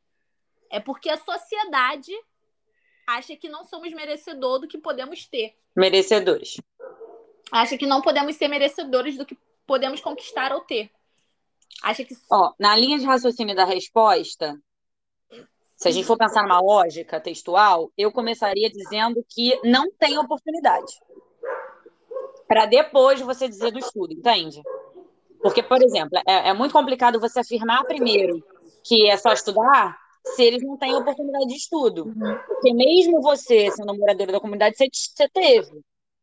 É 0.70 0.80
porque 0.80 1.10
a 1.10 1.18
sociedade 1.18 2.12
acha 3.06 3.36
que 3.36 3.48
não 3.48 3.64
somos 3.64 3.92
merecedor 3.92 4.58
do 4.58 4.68
que 4.68 4.78
podemos 4.78 5.26
ter. 5.26 5.54
Merecedores. 5.76 6.56
Acha 7.50 7.76
que 7.76 7.86
não 7.86 8.00
podemos 8.00 8.34
ser 8.36 8.48
merecedores 8.48 9.18
do 9.18 9.26
que 9.26 9.36
podemos 9.66 10.00
conquistar 10.00 10.52
ou 10.52 10.60
ter. 10.60 10.90
Acha 11.82 12.04
que. 12.04 12.14
Ó, 12.30 12.54
na 12.58 12.74
linha 12.74 12.98
de 12.98 13.04
raciocínio 13.04 13.54
da 13.54 13.64
resposta, 13.64 14.58
se 15.76 15.88
a 15.88 15.90
gente 15.90 16.06
for 16.06 16.16
pensar 16.16 16.42
numa 16.42 16.60
lógica 16.60 17.20
textual, 17.20 17.92
eu 17.98 18.10
começaria 18.10 18.70
dizendo 18.70 19.22
que 19.28 19.60
não 19.64 19.90
tem 19.92 20.16
oportunidade 20.16 20.92
para 22.52 22.66
depois 22.66 23.18
você 23.22 23.48
dizer 23.48 23.72
do 23.72 23.78
estudo, 23.78 24.12
entende? 24.12 24.60
Porque, 25.40 25.62
por 25.62 25.82
exemplo, 25.82 26.20
é, 26.28 26.50
é, 26.50 26.52
muito 26.52 26.72
complicado 26.72 27.18
você 27.18 27.40
afirmar 27.40 27.82
primeiro 27.84 28.44
que 28.84 29.08
é 29.08 29.16
só 29.16 29.32
estudar 29.32 29.96
se 30.22 30.42
eles 30.42 30.62
não 30.62 30.76
têm 30.76 30.94
oportunidade 30.94 31.46
de 31.46 31.54
estudo. 31.54 32.08
Uhum. 32.08 32.38
Porque 32.46 32.74
mesmo 32.74 33.22
você, 33.22 33.70
sendo 33.70 33.96
morador 33.96 34.26
da 34.26 34.38
comunidade, 34.38 34.76
você, 34.76 34.86
você 34.92 35.28
teve, 35.30 35.72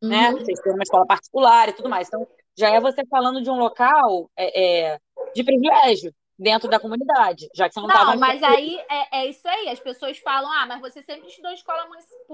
né? 0.04 0.30
uhum. 0.30 0.36
né? 0.36 0.39
Você 0.39 0.52
estudou 0.52 0.74
numa 0.74 0.84
escola 0.84 1.08
particular 1.08 1.70
e 1.70 1.74
tudo 1.74 1.89
mais. 1.89 2.08
Então, 2.08 2.28
já 2.56 2.70
é 2.70 2.80
você 2.80 3.04
falando 3.08 3.42
de 3.42 3.50
um 3.50 3.58
local 3.58 4.30
é, 4.38 4.92
é, 4.92 5.00
de 5.34 5.44
privilégio 5.44 6.13
dentro 6.38 6.70
da 6.70 6.80
comunidade, 6.80 7.50
já 7.56 7.68
que 7.68 7.74
você 7.74 7.80
não 7.80 7.88
estava... 7.88 8.12
Não, 8.12 8.20
mas 8.20 8.44
aí 8.44 8.80
é, 8.88 9.22
é, 9.22 9.26
isso 9.26 9.48
aí. 9.48 9.68
As 9.70 9.80
pessoas 9.80 10.20
falam, 10.20 10.52
ah, 10.52 10.68
mas 10.68 10.80
você 10.80 11.02
sempre 11.02 11.28
estudou 11.28 11.50
em 11.50 11.56
escola 11.56 11.88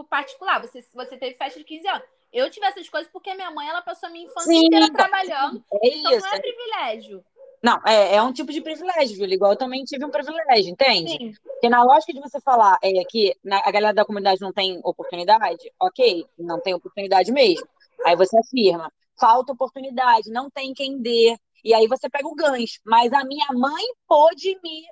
particular, 0.09 0.59
você, 0.59 0.81
você 0.93 1.15
teve 1.15 1.37
festa 1.37 1.57
de 1.57 1.65
15 1.65 1.87
anos. 1.87 2.14
Eu 2.35 2.49
tive 2.49 2.65
essas 2.65 2.89
coisas 2.89 3.09
porque 3.13 3.33
minha 3.33 3.49
mãe, 3.49 3.69
ela 3.69 3.81
passou 3.81 4.09
a 4.09 4.11
minha 4.11 4.25
infância 4.25 4.51
Sim, 4.51 4.65
inteira 4.65 4.91
trabalhando. 4.91 5.63
É 5.71 5.87
então 5.87 6.11
isso. 6.11 6.27
não 6.27 6.33
é 6.33 6.39
privilégio. 6.41 7.25
Não, 7.63 7.81
é, 7.85 8.15
é 8.17 8.21
um 8.21 8.33
tipo 8.33 8.51
de 8.51 8.59
privilégio, 8.59 9.15
Júlia. 9.15 9.35
Igual 9.35 9.53
eu 9.53 9.57
também 9.57 9.85
tive 9.85 10.03
um 10.03 10.11
privilégio, 10.11 10.69
entende? 10.69 11.11
Sim. 11.11 11.33
Porque 11.41 11.69
na 11.69 11.81
lógica 11.81 12.11
de 12.11 12.19
você 12.19 12.39
falar 12.41 12.77
é, 12.83 12.91
que 13.05 13.33
a 13.49 13.71
galera 13.71 13.93
da 13.93 14.03
comunidade 14.03 14.41
não 14.41 14.51
tem 14.51 14.81
oportunidade, 14.83 15.71
ok, 15.81 16.25
não 16.37 16.59
tem 16.59 16.73
oportunidade 16.73 17.31
mesmo. 17.31 17.65
Aí 18.05 18.17
você 18.17 18.37
afirma, 18.37 18.91
falta 19.17 19.53
oportunidade, 19.53 20.29
não 20.29 20.49
tem 20.49 20.73
quem 20.73 21.01
dê. 21.01 21.37
E 21.63 21.73
aí 21.73 21.87
você 21.87 22.09
pega 22.09 22.27
o 22.27 22.35
gancho. 22.35 22.81
Mas 22.85 23.13
a 23.13 23.23
minha 23.23 23.47
mãe 23.53 23.83
pôde 24.05 24.59
me. 24.61 24.83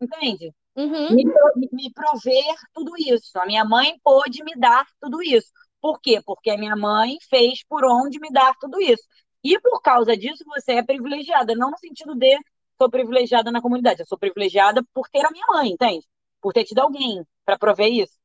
Entende? 0.00 0.54
Uhum. 0.76 1.14
Me, 1.14 1.24
me 1.72 1.92
prover 1.92 2.54
tudo 2.74 2.92
isso. 2.98 3.38
A 3.38 3.46
minha 3.46 3.64
mãe 3.64 3.98
pôde 4.04 4.44
me 4.44 4.54
dar 4.54 4.86
tudo 5.00 5.22
isso. 5.22 5.50
Por 5.80 6.00
quê? 6.00 6.20
Porque 6.24 6.50
a 6.50 6.58
minha 6.58 6.76
mãe 6.76 7.18
fez 7.28 7.64
por 7.68 7.84
onde 7.84 8.18
me 8.20 8.30
dar 8.32 8.54
tudo 8.60 8.80
isso. 8.80 9.02
E 9.42 9.58
por 9.60 9.80
causa 9.80 10.16
disso, 10.16 10.44
você 10.46 10.72
é 10.74 10.82
privilegiada, 10.82 11.54
não 11.54 11.70
no 11.70 11.78
sentido 11.78 12.14
de 12.14 12.38
sou 12.78 12.90
privilegiada 12.90 13.50
na 13.50 13.60
comunidade, 13.62 14.00
eu 14.00 14.06
sou 14.06 14.18
privilegiada 14.18 14.82
por 14.94 15.08
ter 15.08 15.24
a 15.24 15.30
minha 15.30 15.46
mãe, 15.48 15.70
entende? 15.70 16.06
Por 16.40 16.52
ter 16.52 16.64
tido 16.64 16.80
alguém 16.80 17.24
para 17.44 17.58
prover 17.58 17.88
isso. 17.92 18.18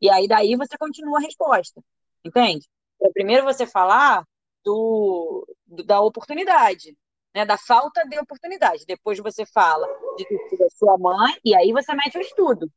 E 0.00 0.10
aí 0.10 0.28
daí 0.28 0.56
você 0.56 0.76
continua 0.78 1.18
a 1.18 1.22
resposta, 1.22 1.82
entende? 2.24 2.66
Então, 2.96 3.12
primeiro 3.12 3.44
você 3.44 3.66
falar 3.66 4.24
do, 4.64 5.46
do, 5.66 5.84
da 5.84 6.00
oportunidade. 6.00 6.96
né, 7.34 7.44
da 7.46 7.58
falta 7.58 8.04
de 8.08 8.18
oportunidade. 8.18 8.84
Depois 8.86 9.18
você 9.18 9.46
fala 9.46 9.88
de 10.16 10.24
que 10.26 10.56
da 10.58 10.68
sua 10.70 10.98
mãe, 10.98 11.34
e 11.44 11.54
aí 11.56 11.72
você 11.72 11.94
mete 11.94 12.18
o 12.18 12.20
estudo. 12.20 12.70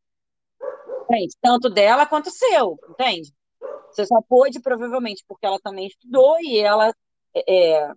Entende? 1.10 1.36
Tanto 1.42 1.70
dela 1.70 2.06
quanto 2.06 2.30
seu, 2.32 2.80
entende? 2.88 3.34
Você 3.92 4.06
só 4.06 4.22
pôde, 4.22 4.60
provavelmente, 4.60 5.24
porque 5.28 5.46
ela 5.46 5.60
também 5.60 5.88
estudou 5.88 6.38
e 6.40 6.60
ela 6.60 6.94
é, 7.36 7.92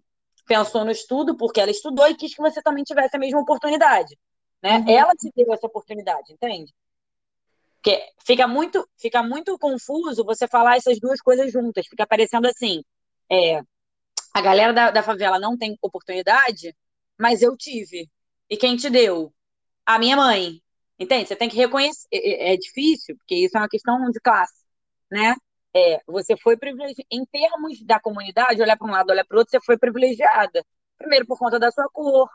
pensou 0.46 0.84
no 0.84 0.90
estudo 0.90 1.36
porque 1.36 1.60
ela 1.60 1.70
estudou 1.70 2.08
e 2.08 2.16
quis 2.16 2.34
que 2.34 2.42
você 2.42 2.62
também 2.62 2.84
tivesse 2.84 3.16
a 3.16 3.20
mesma 3.20 3.40
oportunidade. 3.40 4.18
Né? 4.62 4.78
Uhum. 4.78 4.90
Ela 4.90 5.12
te 5.14 5.30
deu 5.34 5.52
essa 5.52 5.66
oportunidade, 5.66 6.32
entende? 6.32 6.72
Porque 7.76 8.04
fica 8.26 8.46
muito, 8.46 8.86
fica 8.98 9.22
muito 9.22 9.58
confuso 9.58 10.24
você 10.24 10.46
falar 10.46 10.76
essas 10.76 10.98
duas 11.00 11.20
coisas 11.20 11.50
juntas. 11.50 11.86
Fica 11.86 12.06
parecendo 12.06 12.46
assim: 12.46 12.82
é, 13.30 13.62
a 14.34 14.40
galera 14.40 14.72
da, 14.72 14.90
da 14.90 15.02
favela 15.02 15.38
não 15.38 15.56
tem 15.56 15.78
oportunidade, 15.80 16.76
mas 17.18 17.42
eu 17.42 17.56
tive. 17.56 18.08
E 18.50 18.56
quem 18.56 18.76
te 18.76 18.90
deu? 18.90 19.32
A 19.86 19.98
minha 19.98 20.16
mãe. 20.16 20.60
Entende? 20.98 21.28
Você 21.28 21.36
tem 21.36 21.48
que 21.48 21.56
reconhecer. 21.56 22.06
É, 22.12 22.50
é, 22.50 22.54
é 22.54 22.56
difícil, 22.56 23.16
porque 23.16 23.34
isso 23.34 23.56
é 23.56 23.60
uma 23.60 23.68
questão 23.68 23.98
de 24.10 24.20
classe, 24.20 24.64
né? 25.10 25.34
É, 25.74 26.00
você 26.06 26.36
foi 26.36 26.56
privilegiada. 26.56 27.06
Em 27.10 27.24
termos 27.26 27.82
da 27.84 28.00
comunidade, 28.00 28.60
olhar 28.62 28.76
para 28.76 28.86
um 28.86 28.90
lado, 28.90 29.10
olhar 29.10 29.24
para 29.24 29.36
o 29.36 29.38
outro, 29.38 29.50
você 29.52 29.60
foi 29.64 29.78
privilegiada. 29.78 30.64
Primeiro, 30.98 31.26
por 31.26 31.38
conta 31.38 31.58
da 31.58 31.70
sua 31.70 31.88
cor, 31.90 32.28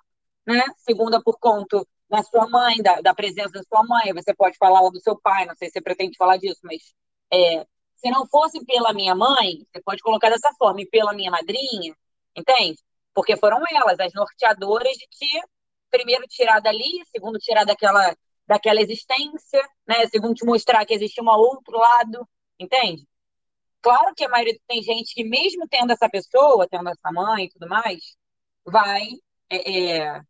né? 0.46 0.64
Segunda, 0.78 1.22
por 1.22 1.38
conta 1.40 1.86
da 2.10 2.24
sua 2.24 2.48
mãe, 2.50 2.78
da, 2.82 3.02
da 3.02 3.14
presença 3.14 3.52
da 3.52 3.64
sua 3.64 3.84
mãe. 3.86 4.14
Você 4.14 4.34
pode 4.34 4.58
falar 4.58 4.88
do 4.90 5.00
seu 5.02 5.20
pai, 5.20 5.46
não 5.46 5.56
sei 5.56 5.68
se 5.68 5.74
você 5.74 5.82
pretende 5.82 6.18
falar 6.18 6.38
disso, 6.38 6.60
mas 6.64 6.94
é, 7.34 7.66
se 7.96 8.10
não 8.12 8.28
fosse 8.28 8.64
pela 8.66 8.94
minha 8.94 9.16
mãe, 9.16 9.66
você 9.72 9.82
pode 9.82 10.02
colocar 10.02 10.30
dessa 10.30 10.52
forma, 10.58 10.82
e 10.82 10.86
pela 10.88 11.14
minha 11.14 11.32
madrinha, 11.32 11.96
entende? 12.36 12.80
Porque 13.14 13.36
foram 13.38 13.62
elas, 13.72 14.00
as 14.00 14.14
norteadoras 14.14 14.94
de 14.94 15.08
te, 15.08 15.44
primeiro, 15.90 16.24
tirar 16.28 16.60
dali, 16.62 17.04
segundo, 17.12 17.40
tirar 17.40 17.66
daquela, 17.66 18.16
daquela 18.48 18.82
existência, 18.82 19.62
né? 19.88 20.06
Segundo, 20.08 20.36
te 20.36 20.46
mostrar 20.46 20.86
que 20.86 20.94
existe 20.94 21.22
um 21.22 21.28
outro 21.28 21.78
lado, 21.78 22.28
entende? 22.60 23.06
Claro 23.86 24.16
que 24.16 24.26
a 24.26 24.30
maioria 24.30 24.60
tem 24.68 24.82
gente 24.82 25.14
que, 25.14 25.24
mesmo 25.24 25.68
tendo 25.68 25.92
essa 25.94 26.10
pessoa, 26.10 26.68
tendo 26.68 26.90
essa 26.90 27.12
mãe 27.12 27.46
e 27.46 27.50
tudo 27.52 27.70
mais, 27.70 28.18
vai 28.66 29.04
é, 29.48 30.08
é, 30.08 30.22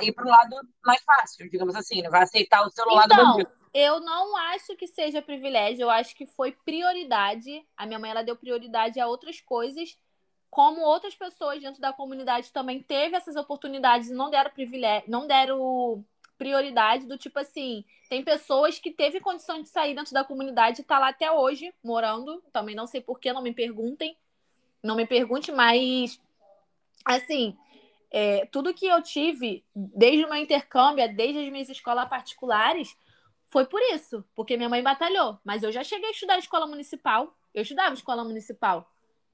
ir 0.00 0.12
para 0.12 0.26
o 0.26 0.28
lado 0.28 0.56
mais 0.84 1.00
fácil, 1.04 1.48
digamos 1.48 1.76
assim, 1.76 2.02
vai 2.10 2.24
aceitar 2.24 2.66
o 2.66 2.70
seu 2.72 2.84
então, 2.84 2.96
lado 2.96 3.14
bandido. 3.14 3.50
Eu 3.72 4.00
não 4.00 4.36
acho 4.36 4.74
que 4.74 4.88
seja 4.88 5.22
privilégio, 5.22 5.82
eu 5.82 5.90
acho 5.90 6.16
que 6.16 6.26
foi 6.26 6.50
prioridade. 6.50 7.64
A 7.76 7.86
minha 7.86 8.00
mãe 8.00 8.10
ela 8.10 8.24
deu 8.24 8.34
prioridade 8.34 8.98
a 8.98 9.06
outras 9.06 9.40
coisas, 9.40 9.96
como 10.50 10.80
outras 10.80 11.14
pessoas 11.14 11.62
dentro 11.62 11.80
da 11.80 11.92
comunidade 11.92 12.52
também 12.52 12.82
teve 12.82 13.14
essas 13.14 13.36
oportunidades 13.36 14.10
e 14.10 14.12
não 14.12 14.28
deram 14.28 14.50
privilégio, 14.50 15.08
não 15.08 15.28
deram 15.28 16.04
prioridade 16.42 17.06
do 17.06 17.16
tipo 17.16 17.38
assim, 17.38 17.84
tem 18.08 18.24
pessoas 18.24 18.76
que 18.76 18.90
teve 18.90 19.20
condição 19.20 19.62
de 19.62 19.68
sair 19.68 19.94
dentro 19.94 20.12
da 20.12 20.24
comunidade 20.24 20.80
e 20.80 20.84
tá 20.84 20.98
lá 20.98 21.10
até 21.10 21.30
hoje 21.30 21.72
morando, 21.84 22.42
também 22.52 22.74
não 22.74 22.84
sei 22.84 23.00
por 23.00 23.20
que, 23.20 23.32
não 23.32 23.40
me 23.40 23.54
perguntem, 23.54 24.16
não 24.82 24.96
me 24.96 25.06
pergunte, 25.06 25.52
mas 25.52 26.20
assim, 27.04 27.56
é, 28.10 28.44
tudo 28.46 28.74
que 28.74 28.86
eu 28.86 29.00
tive, 29.00 29.64
desde 29.72 30.24
o 30.24 30.28
meu 30.28 30.36
intercâmbio, 30.36 31.14
desde 31.14 31.38
as 31.38 31.48
minhas 31.48 31.68
escolas 31.68 32.08
particulares, 32.08 32.96
foi 33.48 33.64
por 33.64 33.80
isso, 33.94 34.24
porque 34.34 34.56
minha 34.56 34.68
mãe 34.68 34.82
batalhou. 34.82 35.38
Mas 35.44 35.62
eu 35.62 35.70
já 35.70 35.84
cheguei 35.84 36.08
a 36.08 36.12
estudar 36.12 36.38
escola 36.38 36.66
municipal, 36.66 37.36
eu 37.54 37.62
estudava 37.62 37.94
escola 37.94 38.24
municipal, 38.24 38.90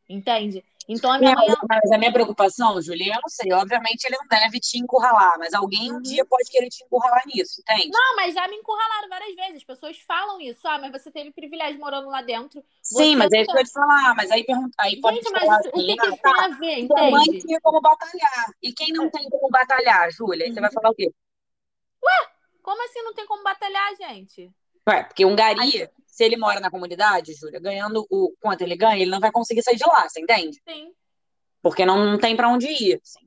entende? 0.08 0.64
Então 0.88 1.12
a 1.12 1.18
minha 1.18 1.34
mãe. 1.34 1.46
Mas 1.68 1.92
a 1.92 1.98
minha 1.98 2.12
preocupação, 2.12 2.80
Julia, 2.80 3.12
eu 3.14 3.20
não 3.20 3.28
sei. 3.28 3.52
Obviamente 3.52 4.04
ele 4.04 4.16
não 4.16 4.26
deve 4.26 4.58
te 4.58 4.78
encurralar, 4.78 5.38
mas 5.38 5.52
alguém 5.52 5.92
um 5.92 5.96
uhum. 5.96 6.02
dia 6.02 6.24
pode 6.24 6.50
querer 6.50 6.70
te 6.70 6.82
encurralar 6.82 7.22
nisso, 7.26 7.60
entende? 7.60 7.90
Não, 7.92 8.16
mas 8.16 8.34
já 8.34 8.48
me 8.48 8.56
encurralaram 8.56 9.08
várias 9.08 9.34
vezes. 9.36 9.56
As 9.56 9.64
pessoas 9.64 9.98
falam 9.98 10.40
isso. 10.40 10.66
Ah, 10.66 10.78
mas 10.78 10.90
você 10.90 11.10
teve 11.10 11.30
privilégio 11.30 11.78
morando 11.78 12.08
lá 12.08 12.22
dentro. 12.22 12.64
Sim, 12.82 13.16
mas 13.16 13.30
isso 13.30 13.50
eu 13.50 13.64
te 13.64 13.70
falar. 13.70 14.14
Mas 14.16 14.30
aí, 14.30 14.44
pergunta, 14.44 14.74
aí 14.80 14.98
pode 14.98 15.16
Gente, 15.16 15.30
mas 15.30 15.48
assim, 15.50 15.68
o 15.68 15.72
que, 15.72 15.94
que 15.94 16.00
ah, 16.00 16.10
tem 16.10 16.18
tá, 16.20 16.44
a 16.44 16.48
ver, 16.48 16.78
entende? 16.78 17.10
Mãe 17.10 17.38
tinha 17.38 17.60
como 17.60 17.80
batalhar. 17.82 18.46
E 18.62 18.72
quem 18.72 18.92
não 18.92 19.10
tem 19.10 19.28
como 19.28 19.50
batalhar, 19.50 20.10
Júlia? 20.10 20.46
Aí 20.46 20.54
você 20.54 20.60
vai 20.60 20.70
uhum. 20.70 20.74
falar 20.74 20.90
o 20.90 20.94
quê? 20.94 21.12
Ué, 22.02 22.28
como 22.62 22.82
assim 22.84 23.02
não 23.02 23.12
tem 23.12 23.26
como 23.26 23.42
batalhar, 23.42 23.94
gente? 23.96 24.50
Ué, 24.88 25.04
porque 25.04 25.26
um 25.26 25.36
gari, 25.36 25.60
aí... 25.60 25.88
se 26.18 26.24
ele 26.24 26.36
mora 26.36 26.58
na 26.58 26.68
comunidade, 26.68 27.32
Júlia, 27.32 27.60
ganhando 27.60 28.04
o 28.10 28.34
quanto 28.40 28.62
ele 28.62 28.74
ganha, 28.74 29.00
ele 29.00 29.10
não 29.10 29.20
vai 29.20 29.30
conseguir 29.30 29.62
sair 29.62 29.76
de 29.76 29.86
lá, 29.86 30.08
você 30.08 30.20
entende? 30.20 30.60
Sim. 30.68 30.92
Porque 31.62 31.86
não, 31.86 32.04
não 32.04 32.18
tem 32.18 32.34
para 32.34 32.48
onde 32.48 32.66
ir. 32.66 33.00
Assim. 33.00 33.24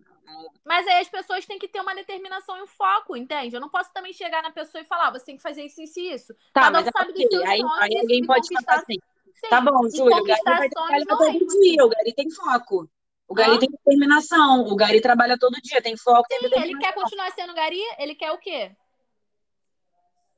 Mas 0.65 0.86
aí 0.86 0.99
as 0.99 1.08
pessoas 1.08 1.45
têm 1.45 1.58
que 1.58 1.69
ter 1.69 1.80
uma 1.80 1.95
determinação 1.95 2.58
e 2.58 2.63
um 2.63 2.67
foco, 2.67 3.15
entende? 3.15 3.56
Eu 3.56 3.62
não 3.62 3.69
posso 3.69 3.93
também 3.93 4.12
chegar 4.12 4.43
na 4.43 4.51
pessoa 4.51 4.82
e 4.82 4.86
falar, 4.86 5.08
ah, 5.08 5.12
você 5.12 5.23
tem 5.23 5.38
que 5.38 5.41
fazer 5.41 5.63
isso, 5.63 5.82
isso 5.82 6.01
e 6.01 6.13
isso. 6.13 6.34
Tá, 6.51 6.63
Cada 6.63 6.80
um 6.80 6.82
é 6.82 6.91
sabe 6.91 7.13
dos 7.13 7.21
seus 7.21 7.45
aí, 7.45 7.60
sonhos 7.60 7.80
aí 7.80 7.97
alguém 7.97 8.25
pode 8.25 8.47
falar 8.49 8.80
assim. 8.82 8.99
Sim, 9.36 9.49
tá 9.49 9.62
bom, 9.62 9.89
Júlio, 9.89 10.17
o 10.17 10.23
Gary 10.25 10.41
vai 10.43 10.69
trabalhar 10.69 11.06
todo 11.06 11.27
é 11.30 11.32
dia, 11.32 11.86
o 11.86 11.89
Gary 11.89 12.13
tem 12.13 12.30
foco. 12.30 12.89
O 13.25 13.34
Gary 13.34 13.56
ah. 13.56 13.60
tem 13.60 13.69
determinação, 13.69 14.65
o 14.65 14.75
Gary 14.75 14.99
trabalha 14.99 15.39
todo 15.39 15.62
dia, 15.62 15.82
tem 15.82 15.95
foco. 15.95 16.27
Sim, 16.30 16.49
tem 16.49 16.62
ele 16.62 16.77
quer 16.77 16.93
continuar 16.93 17.32
sendo 17.32 17.54
Gary, 17.54 17.80
ele 17.97 18.15
quer 18.15 18.34
o 18.34 18.38
quê? 18.38 18.75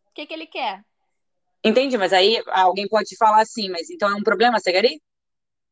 O 0.06 0.14
que, 0.14 0.28
que 0.28 0.34
ele 0.36 0.46
quer? 0.46 0.86
Entendi, 1.64 1.98
mas 1.98 2.12
aí 2.12 2.44
alguém 2.48 2.88
pode 2.88 3.16
falar 3.16 3.42
assim, 3.42 3.70
mas 3.70 3.90
então 3.90 4.10
é 4.10 4.16
um 4.16 4.24
problema 4.24 4.60
ser 4.60 4.74
Gary? 4.74 5.02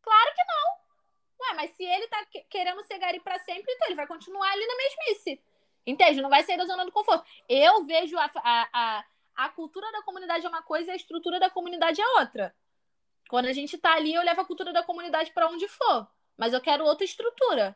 Claro 0.01 0.31
que 0.35 0.43
não. 0.43 1.47
Ué, 1.47 1.53
mas 1.55 1.71
se 1.75 1.83
ele 1.83 2.07
tá 2.07 2.25
querendo 2.49 2.83
ser 2.83 2.97
gari 2.97 3.19
pra 3.19 3.37
sempre, 3.39 3.71
então 3.73 3.87
ele 3.87 3.95
vai 3.95 4.07
continuar 4.07 4.49
ali 4.51 4.65
na 4.65 4.75
mesmice. 4.75 5.41
Entende? 5.85 6.21
Não 6.21 6.29
vai 6.29 6.43
sair 6.43 6.57
da 6.57 6.65
zona 6.65 6.85
do 6.85 6.91
conforto. 6.91 7.25
Eu 7.49 7.83
vejo 7.83 8.17
a, 8.17 8.29
a, 8.35 8.69
a, 8.71 9.05
a 9.35 9.49
cultura 9.49 9.91
da 9.91 10.03
comunidade 10.03 10.45
é 10.45 10.49
uma 10.49 10.61
coisa 10.61 10.91
e 10.91 10.93
a 10.93 10.95
estrutura 10.95 11.39
da 11.39 11.49
comunidade 11.49 11.99
é 11.99 12.07
outra. 12.19 12.55
Quando 13.27 13.47
a 13.47 13.53
gente 13.53 13.77
tá 13.77 13.93
ali, 13.93 14.13
eu 14.13 14.23
levo 14.23 14.41
a 14.41 14.45
cultura 14.45 14.71
da 14.71 14.83
comunidade 14.83 15.31
para 15.31 15.47
onde 15.47 15.67
for. 15.67 16.07
Mas 16.37 16.53
eu 16.53 16.61
quero 16.61 16.85
outra 16.85 17.03
estrutura. 17.03 17.75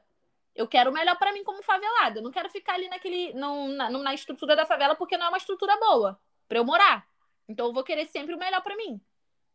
Eu 0.55 0.67
quero 0.67 0.91
o 0.91 0.93
melhor 0.93 1.17
para 1.17 1.33
mim 1.33 1.43
como 1.43 1.63
favelada. 1.63 2.19
Eu 2.19 2.23
não 2.23 2.31
quero 2.31 2.49
ficar 2.49 2.75
ali 2.75 2.87
naquele, 2.87 3.33
no, 3.33 3.69
na, 3.69 3.89
na 3.89 4.13
estrutura 4.13 4.55
da 4.55 4.65
favela 4.65 4.95
porque 4.95 5.17
não 5.17 5.25
é 5.25 5.29
uma 5.29 5.37
estrutura 5.37 5.75
boa 5.77 6.19
para 6.47 6.59
eu 6.59 6.63
morar. 6.63 7.07
Então 7.47 7.67
eu 7.67 7.73
vou 7.73 7.83
querer 7.83 8.05
sempre 8.07 8.33
o 8.33 8.37
melhor 8.37 8.61
para 8.61 8.75
mim. 8.75 8.99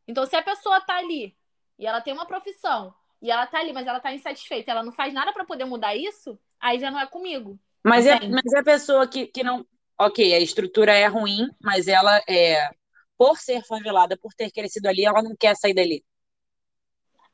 Então 0.07 0.27
se 0.27 0.37
a 0.37 0.43
pessoa 0.43 0.81
tá 0.81 0.97
ali 0.97 1.37
e 1.79 1.87
ela 1.87 2.01
tem 2.01 2.13
uma 2.13 2.27
profissão 2.27 2.95
e 3.23 3.31
ela 3.31 3.47
tá 3.47 3.59
ali, 3.59 3.73
mas 3.73 3.87
ela 3.87 4.01
tá 4.01 4.13
insatisfeita, 4.13 4.71
ela 4.71 4.83
não 4.83 4.93
faz 4.93 5.13
nada 5.13 5.33
para 5.33 5.45
poder 5.45 5.65
mudar 5.65 5.95
isso, 5.95 6.39
aí 6.59 6.79
já 6.79 6.91
não 6.91 7.01
é 7.01 7.07
comigo. 7.07 7.59
Mas 7.85 8.07
é, 8.07 8.19
mas 8.29 8.53
é 8.53 8.59
a 8.59 8.65
pessoa 8.65 9.09
que, 9.09 9.27
que 9.27 9.43
não. 9.43 9.67
Ok, 9.99 10.35
a 10.35 10.39
estrutura 10.39 10.93
é 10.95 11.07
ruim, 11.07 11.49
mas 11.61 11.89
ela 11.89 12.23
é. 12.29 12.71
Por 13.17 13.37
ser 13.37 13.63
favelada, 13.65 14.17
por 14.17 14.33
ter 14.33 14.51
crescido 14.51 14.89
ali, 14.89 15.05
ela 15.05 15.23
não 15.23 15.37
quer 15.37 15.55
sair 15.55 15.75
dali. 15.75 16.03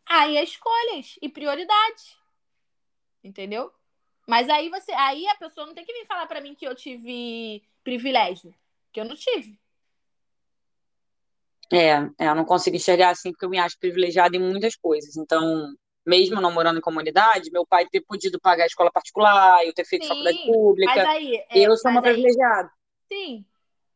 Aí 0.05 0.37
é 0.37 0.42
escolhas 0.42 1.16
e 1.23 1.29
prioridades. 1.29 2.16
Entendeu? 3.23 3.73
Mas 4.27 4.49
aí 4.49 4.69
você, 4.69 4.92
aí 4.92 5.27
a 5.29 5.37
pessoa 5.37 5.66
não 5.66 5.75
tem 5.75 5.85
que 5.85 5.92
vir 5.92 6.07
falar 6.07 6.27
para 6.27 6.40
mim 6.40 6.55
que 6.57 6.66
eu 6.66 6.75
tive 6.75 7.62
privilégio, 7.85 8.53
que 8.92 9.01
eu 9.01 9.05
não 9.05 9.14
tive. 9.14 9.59
É, 11.72 11.92
é, 12.18 12.29
eu 12.29 12.35
não 12.35 12.44
consigo 12.44 12.76
enxergar 12.76 13.11
assim 13.11 13.33
porque 13.33 13.44
eu 13.44 13.50
me 13.50 13.59
acho 13.59 13.79
privilegiada 13.79 14.37
em 14.37 14.40
muitas 14.40 14.76
coisas. 14.76 15.16
Então, 15.16 15.66
mesmo 16.07 16.40
não 16.40 16.52
morando 16.52 16.79
em 16.79 16.83
comunidade, 16.83 17.50
meu 17.50 17.66
pai 17.66 17.87
ter 17.90 18.00
podido 18.02 18.38
pagar 18.40 18.64
a 18.64 18.66
escola 18.66 18.90
particular, 18.92 19.64
eu 19.64 19.74
ter 19.74 19.85
feito 19.85 20.02
Sim, 20.02 20.09
faculdade 20.09 20.38
pública. 20.46 21.09
Aí, 21.09 21.37
é, 21.50 21.59
eu 21.59 21.76
sou 21.76 21.90
uma 21.90 22.00
aí, 22.00 22.05
privilegiada. 22.05 22.70
Sim. 23.11 23.44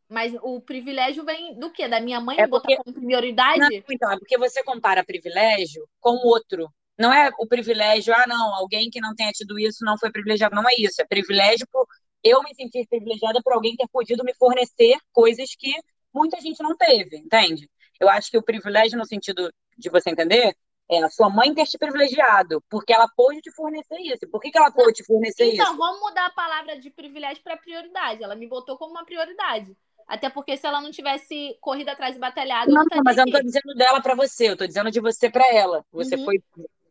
Mas 0.09 0.35
o 0.43 0.61
privilégio 0.61 1.25
vem 1.25 1.55
do 1.55 1.71
quê? 1.71 1.87
Da 1.87 2.01
minha 2.01 2.21
mãe 2.21 2.37
é 2.37 2.49
porque... 2.49 2.75
botar 2.75 2.83
como 2.83 3.07
prioridade? 3.07 3.61
Não, 3.61 3.69
então, 3.71 4.11
é 4.11 4.19
porque 4.19 4.37
você 4.37 4.63
compara 4.65 5.05
privilégio 5.05 5.87
com 6.01 6.11
o 6.11 6.27
outro. 6.27 6.69
Não 6.99 7.13
é 7.13 7.31
o 7.39 7.47
privilégio, 7.47 8.13
ah, 8.13 8.27
não, 8.27 8.55
alguém 8.57 8.91
que 8.91 9.01
não 9.01 9.15
tenha 9.15 9.31
tido 9.31 9.59
isso 9.59 9.85
não 9.85 9.97
foi 9.97 10.11
privilegiado. 10.11 10.55
Não 10.55 10.69
é 10.69 10.73
isso. 10.77 11.01
É 11.01 11.05
privilégio 11.05 11.67
por 11.71 11.87
eu 12.23 12.43
me 12.43 12.55
sentir 12.55 12.87
privilegiada 12.89 13.41
por 13.43 13.53
alguém 13.53 13.77
ter 13.77 13.87
podido 13.91 14.25
me 14.25 14.35
fornecer 14.35 14.99
coisas 15.13 15.55
que 15.57 15.73
muita 16.13 16.41
gente 16.41 16.63
não 16.63 16.77
teve, 16.77 17.17
entende? 17.17 17.71
Eu 17.99 18.09
acho 18.09 18.31
que 18.31 18.39
o 18.39 18.43
privilégio, 18.43 18.99
no 18.99 19.05
sentido 19.05 19.53
de 19.77 19.91
você 19.91 20.11
entender, 20.11 20.57
é 20.91 21.03
a 21.03 21.11
sua 21.11 21.31
mãe 21.31 21.55
ter 21.55 21.67
te 21.67 21.79
privilegiado, 21.79 22.63
porque 22.69 22.93
ela 22.93 23.09
pôde 23.17 23.41
te 23.41 23.53
fornecer 23.53 23.99
isso. 24.01 24.29
Por 24.29 24.41
que, 24.41 24.51
que 24.51 24.59
ela 24.59 24.73
pôde 24.73 24.95
te 24.95 25.05
fornecer 25.05 25.45
então, 25.45 25.55
isso? 25.55 25.63
Então, 25.63 25.77
vamos 25.77 26.01
mudar 26.01 26.27
a 26.27 26.31
palavra 26.31 26.79
de 26.79 26.91
privilégio 26.91 27.43
para 27.45 27.57
prioridade. 27.57 28.25
Ela 28.25 28.35
me 28.35 28.49
botou 28.49 28.77
como 28.77 28.91
uma 28.93 29.05
prioridade. 29.05 29.77
Até 30.09 30.29
porque 30.29 30.57
se 30.57 30.67
ela 30.67 30.81
não 30.81 30.91
tivesse 30.91 31.57
corrido 31.61 31.91
atrás 31.91 32.17
e 32.17 32.19
batalhado. 32.19 32.73
Não, 32.73 32.83
não 32.83 33.03
mas 33.05 33.17
eu 33.17 33.25
não 33.25 33.33
estou 33.33 33.45
dizendo 33.45 33.75
dela 33.77 34.03
para 34.03 34.17
você, 34.17 34.49
eu 34.49 34.55
estou 34.55 34.67
dizendo 34.67 34.91
de 34.91 35.01
você 35.01 35.31
para 35.31 35.47
ela. 35.55 35.85
Você 35.93 36.17
uhum. 36.17 36.25
foi. 36.25 36.43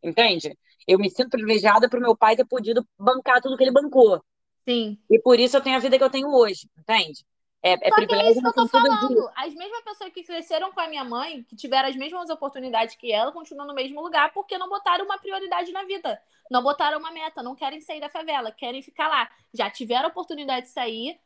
Entende? 0.02 0.58
Eu 0.88 0.98
me 0.98 1.10
sinto 1.10 1.30
privilegiada 1.30 1.90
para 1.90 2.00
meu 2.00 2.16
pai 2.16 2.38
ter 2.38 2.46
podido 2.46 2.88
bancar 2.98 3.42
tudo 3.42 3.58
que 3.58 3.64
ele 3.64 3.74
bancou. 3.74 4.24
Sim. 4.66 4.98
E 5.10 5.20
por 5.20 5.38
isso 5.38 5.58
eu 5.58 5.62
tenho 5.62 5.76
a 5.76 5.80
vida 5.80 5.98
que 5.98 6.04
eu 6.04 6.10
tenho 6.10 6.30
hoje, 6.30 6.70
entende? 6.78 7.26
É, 7.62 7.74
é 7.74 7.90
Só 7.90 7.96
que 7.96 8.04
é 8.04 8.06
privilégio 8.08 8.32
isso 8.32 8.42
que 8.42 8.48
eu 8.48 8.54
tô 8.54 8.68
falando. 8.68 9.32
As 9.36 9.54
mesmas 9.54 9.82
pessoas 9.84 10.14
que 10.14 10.24
cresceram 10.24 10.72
com 10.72 10.80
a 10.80 10.88
minha 10.88 11.04
mãe, 11.04 11.44
que 11.44 11.56
tiveram 11.56 11.90
as 11.90 11.96
mesmas 11.96 12.30
oportunidades 12.30 12.96
que 12.96 13.12
ela, 13.12 13.32
continuam 13.32 13.68
no 13.68 13.74
mesmo 13.74 14.02
lugar 14.02 14.32
porque 14.32 14.58
não 14.58 14.70
botaram 14.70 15.06
uma 15.06 15.18
prioridade 15.18 15.72
na 15.72 15.84
vida. 15.84 16.22
Não 16.50 16.64
botaram 16.64 17.00
uma 17.00 17.12
meta, 17.12 17.44
não 17.44 17.56
querem 17.56 17.82
sair 17.82 18.00
da 18.00 18.10
favela, 18.10 18.52
querem 18.52 18.82
ficar 18.82 19.08
lá. 19.08 19.30
Já 19.54 19.70
tiveram 19.70 20.06
a 20.06 20.08
oportunidade 20.08 20.68
de 20.68 20.72
sair, 20.72 21.20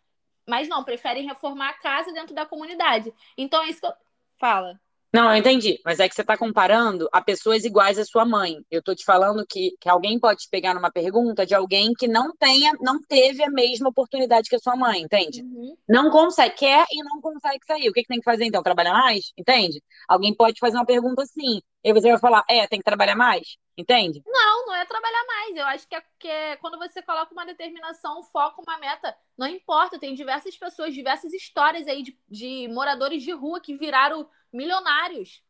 mas 0.48 0.68
não, 0.68 0.84
preferem 0.84 1.26
reformar 1.26 1.70
a 1.70 1.74
casa 1.74 2.12
dentro 2.12 2.34
da 2.34 2.46
comunidade. 2.46 3.14
Então 3.38 3.64
é 3.64 3.70
isso 3.70 3.80
que 3.80 3.88
eu. 3.88 3.94
Fala. 4.36 4.80
Não, 5.14 5.30
eu 5.30 5.38
entendi, 5.38 5.80
mas 5.86 6.00
é 6.00 6.10
que 6.10 6.16
você 6.16 6.22
está 6.22 6.36
comparando 6.36 7.08
a 7.14 7.22
pessoas 7.22 7.64
iguais 7.64 8.00
à 8.00 8.04
sua 8.04 8.26
mãe. 8.26 8.58
Eu 8.72 8.80
estou 8.80 8.96
te 8.96 9.06
falando 9.06 9.46
que, 9.48 9.78
que 9.80 9.88
alguém 9.88 10.20
pode 10.20 10.42
te 10.42 10.50
pegar 10.50 10.74
numa 10.74 10.92
pergunta 10.92 11.46
de 11.46 11.54
alguém 11.54 11.94
que 11.94 12.08
não 12.08 12.36
tenha, 12.36 12.72
não 12.82 13.00
teve 13.00 13.44
a 13.44 13.50
mesma 13.52 13.90
oportunidade 13.90 14.50
que 14.50 14.56
a 14.56 14.60
sua 14.60 14.76
mãe, 14.76 15.02
entende? 15.02 15.44
Uhum. 15.44 15.76
Não 15.88 16.10
consegue, 16.10 16.56
quer 16.56 16.86
e 16.92 17.04
não 17.04 17.22
consegue 17.22 17.64
sair. 17.64 17.90
O 17.90 17.94
que, 17.94 18.02
que 18.02 18.08
tem 18.08 18.18
que 18.18 18.24
fazer 18.24 18.46
então? 18.46 18.64
Trabalhar 18.64 18.94
mais? 18.94 19.32
Entende? 19.38 19.84
Alguém 20.08 20.36
pode 20.36 20.58
fazer 20.60 20.78
uma 20.78 20.86
pergunta 20.86 21.22
assim, 21.22 21.62
e 21.84 21.94
você 21.94 22.10
vai 22.10 22.20
falar, 22.20 22.44
é, 22.50 22.66
tem 22.66 22.80
que 22.80 22.86
trabalhar 22.86 23.16
mais? 23.16 23.56
Entende? 23.76 24.22
Não, 24.26 24.68
não 24.68 24.76
é 24.76 24.86
trabalhar 24.86 25.26
mais. 25.26 25.56
Eu 25.56 25.66
acho 25.66 25.88
que 25.88 25.96
é, 25.96 26.04
que 26.20 26.28
é 26.28 26.56
quando 26.58 26.78
você 26.78 27.02
coloca 27.02 27.34
uma 27.34 27.46
determinação, 27.46 28.20
um 28.20 28.24
foco, 28.24 28.62
uma 28.62 28.78
meta, 28.78 29.18
não 29.36 29.48
importa. 29.48 30.00
Tem 30.00 30.14
diversas 30.14 30.56
pessoas, 30.56 30.94
diversas 30.94 31.34
histórias 31.34 31.88
aí 31.88 32.04
de, 32.04 32.18
de 32.30 32.68
moradores 32.68 33.24
de 33.24 33.32
rua 33.32 33.60
que 33.60 33.76
viraram 33.76 34.30
milionários. 34.52 35.44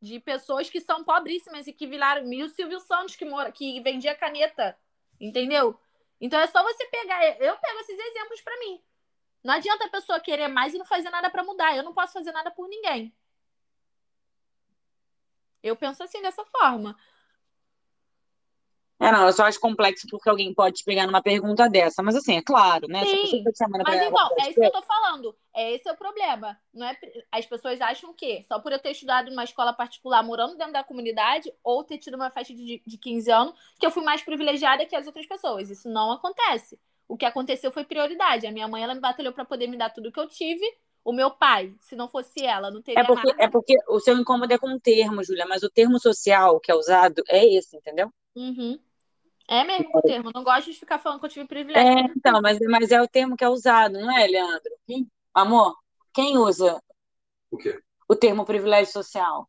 De 0.00 0.20
pessoas 0.20 0.68
que 0.68 0.80
são 0.80 1.04
pobríssimas 1.04 1.66
e 1.66 1.72
que 1.72 1.86
viraram. 1.86 2.30
E 2.30 2.42
o 2.42 2.48
Silvio 2.48 2.80
Santos, 2.80 3.16
que, 3.16 3.24
mora, 3.24 3.50
que 3.50 3.80
vendia 3.80 4.14
caneta. 4.14 4.76
Entendeu? 5.18 5.78
Então 6.20 6.38
é 6.38 6.46
só 6.46 6.62
você 6.62 6.84
pegar. 6.86 7.24
Eu 7.40 7.56
pego 7.56 7.80
esses 7.80 7.98
exemplos 7.98 8.42
para 8.42 8.58
mim. 8.58 8.82
Não 9.42 9.54
adianta 9.54 9.86
a 9.86 9.90
pessoa 9.90 10.20
querer 10.20 10.48
mais 10.48 10.74
e 10.74 10.78
não 10.78 10.84
fazer 10.84 11.08
nada 11.08 11.30
para 11.30 11.42
mudar. 11.42 11.74
Eu 11.74 11.82
não 11.82 11.94
posso 11.94 12.12
fazer 12.12 12.32
nada 12.32 12.50
por 12.50 12.68
ninguém. 12.68 13.14
Eu 15.62 15.76
penso 15.76 16.02
assim 16.02 16.20
dessa 16.20 16.44
forma. 16.44 16.96
É, 19.02 19.10
não, 19.10 19.26
eu 19.26 19.32
só 19.32 19.44
acho 19.44 19.58
complexo 19.58 20.06
porque 20.08 20.28
alguém 20.28 20.54
pode 20.54 20.76
te 20.76 20.84
pegar 20.84 21.06
numa 21.06 21.20
pergunta 21.20 21.68
dessa. 21.68 22.02
Mas 22.02 22.14
assim, 22.14 22.36
é 22.36 22.42
claro, 22.42 22.86
né? 22.86 23.04
Se 23.04 23.16
a 23.16 23.18
Sim, 23.18 23.44
pessoa 23.44 23.70
tá 23.70 23.82
Mas 23.84 24.02
então, 24.02 24.28
é 24.38 24.42
isso 24.48 24.60
que 24.60 24.66
eu 24.66 24.70
tô 24.72 24.82
falando. 24.82 25.36
É 25.54 25.72
esse 25.72 25.88
é 25.88 25.92
o 25.92 25.96
problema. 25.96 26.56
Não 26.72 26.86
é, 26.86 26.96
as 27.32 27.44
pessoas 27.44 27.80
acham 27.80 28.14
que 28.14 28.44
só 28.44 28.60
por 28.60 28.70
eu 28.70 28.78
ter 28.78 28.92
estudado 28.92 29.28
numa 29.28 29.42
escola 29.44 29.72
particular, 29.72 30.22
morando 30.22 30.56
dentro 30.56 30.72
da 30.72 30.84
comunidade, 30.84 31.52
ou 31.64 31.82
ter 31.82 31.98
tido 31.98 32.14
uma 32.14 32.30
festa 32.30 32.54
de, 32.54 32.80
de 32.86 32.98
15 32.98 33.30
anos, 33.30 33.54
que 33.78 33.84
eu 33.84 33.90
fui 33.90 34.04
mais 34.04 34.22
privilegiada 34.22 34.86
que 34.86 34.94
as 34.94 35.06
outras 35.06 35.26
pessoas. 35.26 35.68
Isso 35.68 35.88
não 35.88 36.12
acontece. 36.12 36.78
O 37.08 37.16
que 37.16 37.26
aconteceu 37.26 37.72
foi 37.72 37.84
prioridade. 37.84 38.46
A 38.46 38.52
minha 38.52 38.68
mãe, 38.68 38.84
ela 38.84 38.94
me 38.94 39.00
batalhou 39.00 39.32
para 39.32 39.44
poder 39.44 39.66
me 39.66 39.76
dar 39.76 39.90
tudo 39.90 40.12
que 40.12 40.20
eu 40.20 40.28
tive. 40.28 40.64
O 41.04 41.12
meu 41.12 41.32
pai, 41.32 41.74
se 41.80 41.96
não 41.96 42.08
fosse 42.08 42.44
ela, 42.44 42.70
não 42.70 42.80
teria 42.80 43.02
É 43.02 43.04
porque, 43.04 43.26
nada. 43.26 43.42
é 43.42 43.48
porque 43.48 43.74
o 43.88 43.98
seu 43.98 44.16
incômodo 44.16 44.52
é 44.54 44.58
com 44.58 44.72
o 44.72 44.80
termo, 44.80 45.24
Júlia, 45.24 45.44
mas 45.46 45.64
o 45.64 45.68
termo 45.68 45.98
social 45.98 46.60
que 46.60 46.70
é 46.70 46.74
usado 46.74 47.22
é 47.28 47.44
esse, 47.44 47.76
entendeu? 47.76 48.08
Uhum. 48.36 48.78
É 49.48 49.64
mesmo 49.64 49.90
com 49.92 49.98
o 49.98 50.02
termo. 50.02 50.30
Não 50.34 50.42
gosto 50.44 50.70
de 50.72 50.78
ficar 50.78 50.98
falando 50.98 51.20
que 51.20 51.26
eu 51.26 51.30
tive 51.30 51.46
privilégio. 51.46 51.88
É, 51.88 52.00
então, 52.16 52.40
mas, 52.42 52.58
mas 52.68 52.90
é 52.90 53.00
o 53.00 53.08
termo 53.08 53.36
que 53.36 53.44
é 53.44 53.48
usado, 53.48 53.94
não 53.98 54.10
é, 54.16 54.26
Leandro? 54.26 54.72
Quem- 54.86 55.10
Amor, 55.34 55.74
quem 56.12 56.36
usa 56.36 56.80
O 57.52 57.56
quê? 57.56 57.72
o 58.08 58.14
termo 58.14 58.44
privilégio 58.44 58.92
social? 58.92 59.48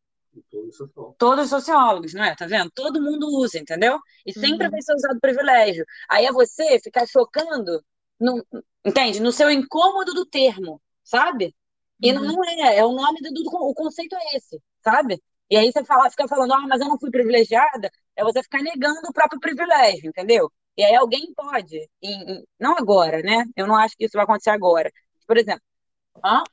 Todos 1.18 1.46
os 1.46 1.50
sociólogos, 1.50 2.14
não 2.14 2.24
é? 2.24 2.36
Tá 2.36 2.46
vendo? 2.46 2.72
Todo 2.74 3.02
mundo 3.02 3.28
usa, 3.40 3.60
entendeu? 3.60 4.00
E 4.26 4.34
sempre 4.34 4.66
Uhum. 4.66 4.72
vai 4.72 4.82
ser 4.82 4.94
usado 4.96 5.20
privilégio. 5.20 5.86
Aí 6.10 6.26
é 6.26 6.32
você 6.32 6.80
ficar 6.80 7.06
chocando, 7.08 7.84
no, 8.20 8.44
entende? 8.86 9.20
No 9.20 9.32
seu 9.32 9.50
incômodo 9.50 10.14
do 10.14 10.26
termo, 10.26 10.82
sabe? 11.04 11.56
E 12.02 12.12
não, 12.12 12.24
Uhum. 12.24 12.34
não 12.34 12.46
é, 12.46 12.78
é 12.78 12.86
o 12.86 12.92
nome 12.94 13.20
do, 13.22 13.32
do- 13.34 13.50
o 13.50 13.74
conceito 13.74 14.16
é 14.16 14.36
esse, 14.38 14.62
sabe? 14.84 15.22
E 15.50 15.58
aí 15.58 15.72
você 15.72 15.84
fala, 15.86 16.10
fica 16.10 16.28
falando, 16.28 16.54
ah, 16.54 16.68
mas 16.68 16.82
eu 16.82 16.88
não 16.90 17.00
fui 17.00 17.12
privilegiada, 17.12 17.90
é 18.16 18.24
você 18.24 18.42
ficar 18.44 18.62
negando 18.62 19.00
o 19.10 19.14
próprio 19.14 19.40
privilégio, 19.40 20.08
entendeu? 20.10 20.52
E 20.78 20.84
aí 20.84 20.96
alguém 20.96 21.34
pode, 21.36 21.78
em- 22.02 22.34
em- 22.40 22.44
não 22.60 22.76
agora, 22.78 23.22
né? 23.22 23.44
Eu 23.56 23.68
não 23.68 23.76
acho 23.76 23.96
que 23.98 24.06
isso 24.06 24.14
vai 24.16 24.24
acontecer 24.24 24.50
agora. 24.52 24.92
Por 25.28 25.38
exemplo, 25.38 25.64
hã? 26.26 26.44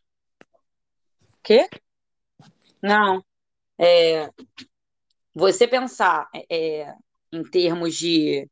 Quê? 1.42 1.68
Não. 2.83 3.23
É, 3.79 4.31
você 5.35 5.66
pensar 5.66 6.29
é, 6.51 6.92
em 7.33 7.42
termos 7.44 7.94
de 7.96 8.49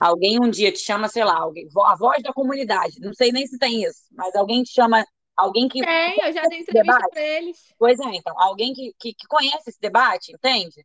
alguém 0.00 0.38
um 0.42 0.50
dia 0.50 0.72
te 0.72 0.78
chama, 0.78 1.08
sei 1.08 1.24
lá, 1.24 1.38
alguém, 1.38 1.68
a 1.84 1.96
voz 1.96 2.22
da 2.22 2.32
comunidade, 2.32 3.00
não 3.00 3.14
sei 3.14 3.32
nem 3.32 3.46
se 3.46 3.58
tem 3.58 3.84
isso, 3.84 4.02
mas 4.12 4.34
alguém 4.34 4.62
te 4.62 4.72
chama, 4.72 5.04
alguém 5.36 5.68
que 5.68 5.80
Tem, 5.80 6.16
eu 6.22 6.32
já 6.32 6.42
dei 6.46 6.60
entrevista 6.60 7.08
para 7.10 7.22
eles. 7.22 7.74
Pois 7.78 7.98
é, 8.00 8.16
então, 8.16 8.34
alguém 8.38 8.72
que, 8.72 8.92
que, 8.98 9.14
que 9.14 9.26
conhece 9.28 9.70
esse 9.70 9.80
debate, 9.80 10.32
entende? 10.32 10.84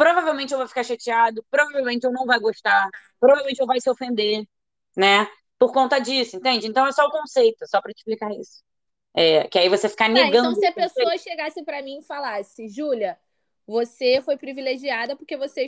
Provavelmente 0.00 0.52
eu 0.52 0.58
vou 0.58 0.66
ficar 0.66 0.82
chateado, 0.82 1.44
provavelmente 1.50 2.04
eu 2.04 2.12
não 2.12 2.24
vai 2.24 2.40
gostar, 2.40 2.88
provavelmente 3.20 3.60
eu 3.60 3.66
vai 3.66 3.78
se 3.80 3.90
ofender, 3.90 4.44
né? 4.96 5.26
Por 5.58 5.72
conta 5.74 5.98
disso, 5.98 6.36
entende? 6.36 6.66
Então 6.66 6.86
é 6.86 6.92
só 6.92 7.04
o 7.06 7.10
conceito, 7.10 7.66
só 7.68 7.82
para 7.82 7.92
te 7.92 7.98
explicar 7.98 8.30
isso. 8.32 8.62
É, 9.12 9.46
que 9.48 9.58
aí 9.58 9.68
você 9.68 9.90
ficar 9.90 10.08
Tá, 10.08 10.12
negando 10.12 10.48
então 10.48 10.54
se 10.54 10.64
a 10.66 10.72
conceito. 10.72 10.88
pessoa 10.88 11.18
chegasse 11.18 11.62
pra 11.64 11.82
mim 11.82 11.98
e 11.98 12.02
falasse, 12.02 12.66
Júlia, 12.68 13.18
você 13.66 14.22
foi 14.22 14.38
privilegiada 14.38 15.14
porque 15.16 15.36
você 15.36 15.66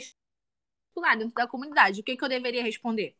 lá 0.95 1.15
dentro 1.15 1.35
da 1.35 1.47
comunidade, 1.47 2.01
o 2.01 2.03
que, 2.03 2.17
que 2.17 2.23
eu 2.23 2.29
deveria 2.29 2.63
responder? 2.63 3.15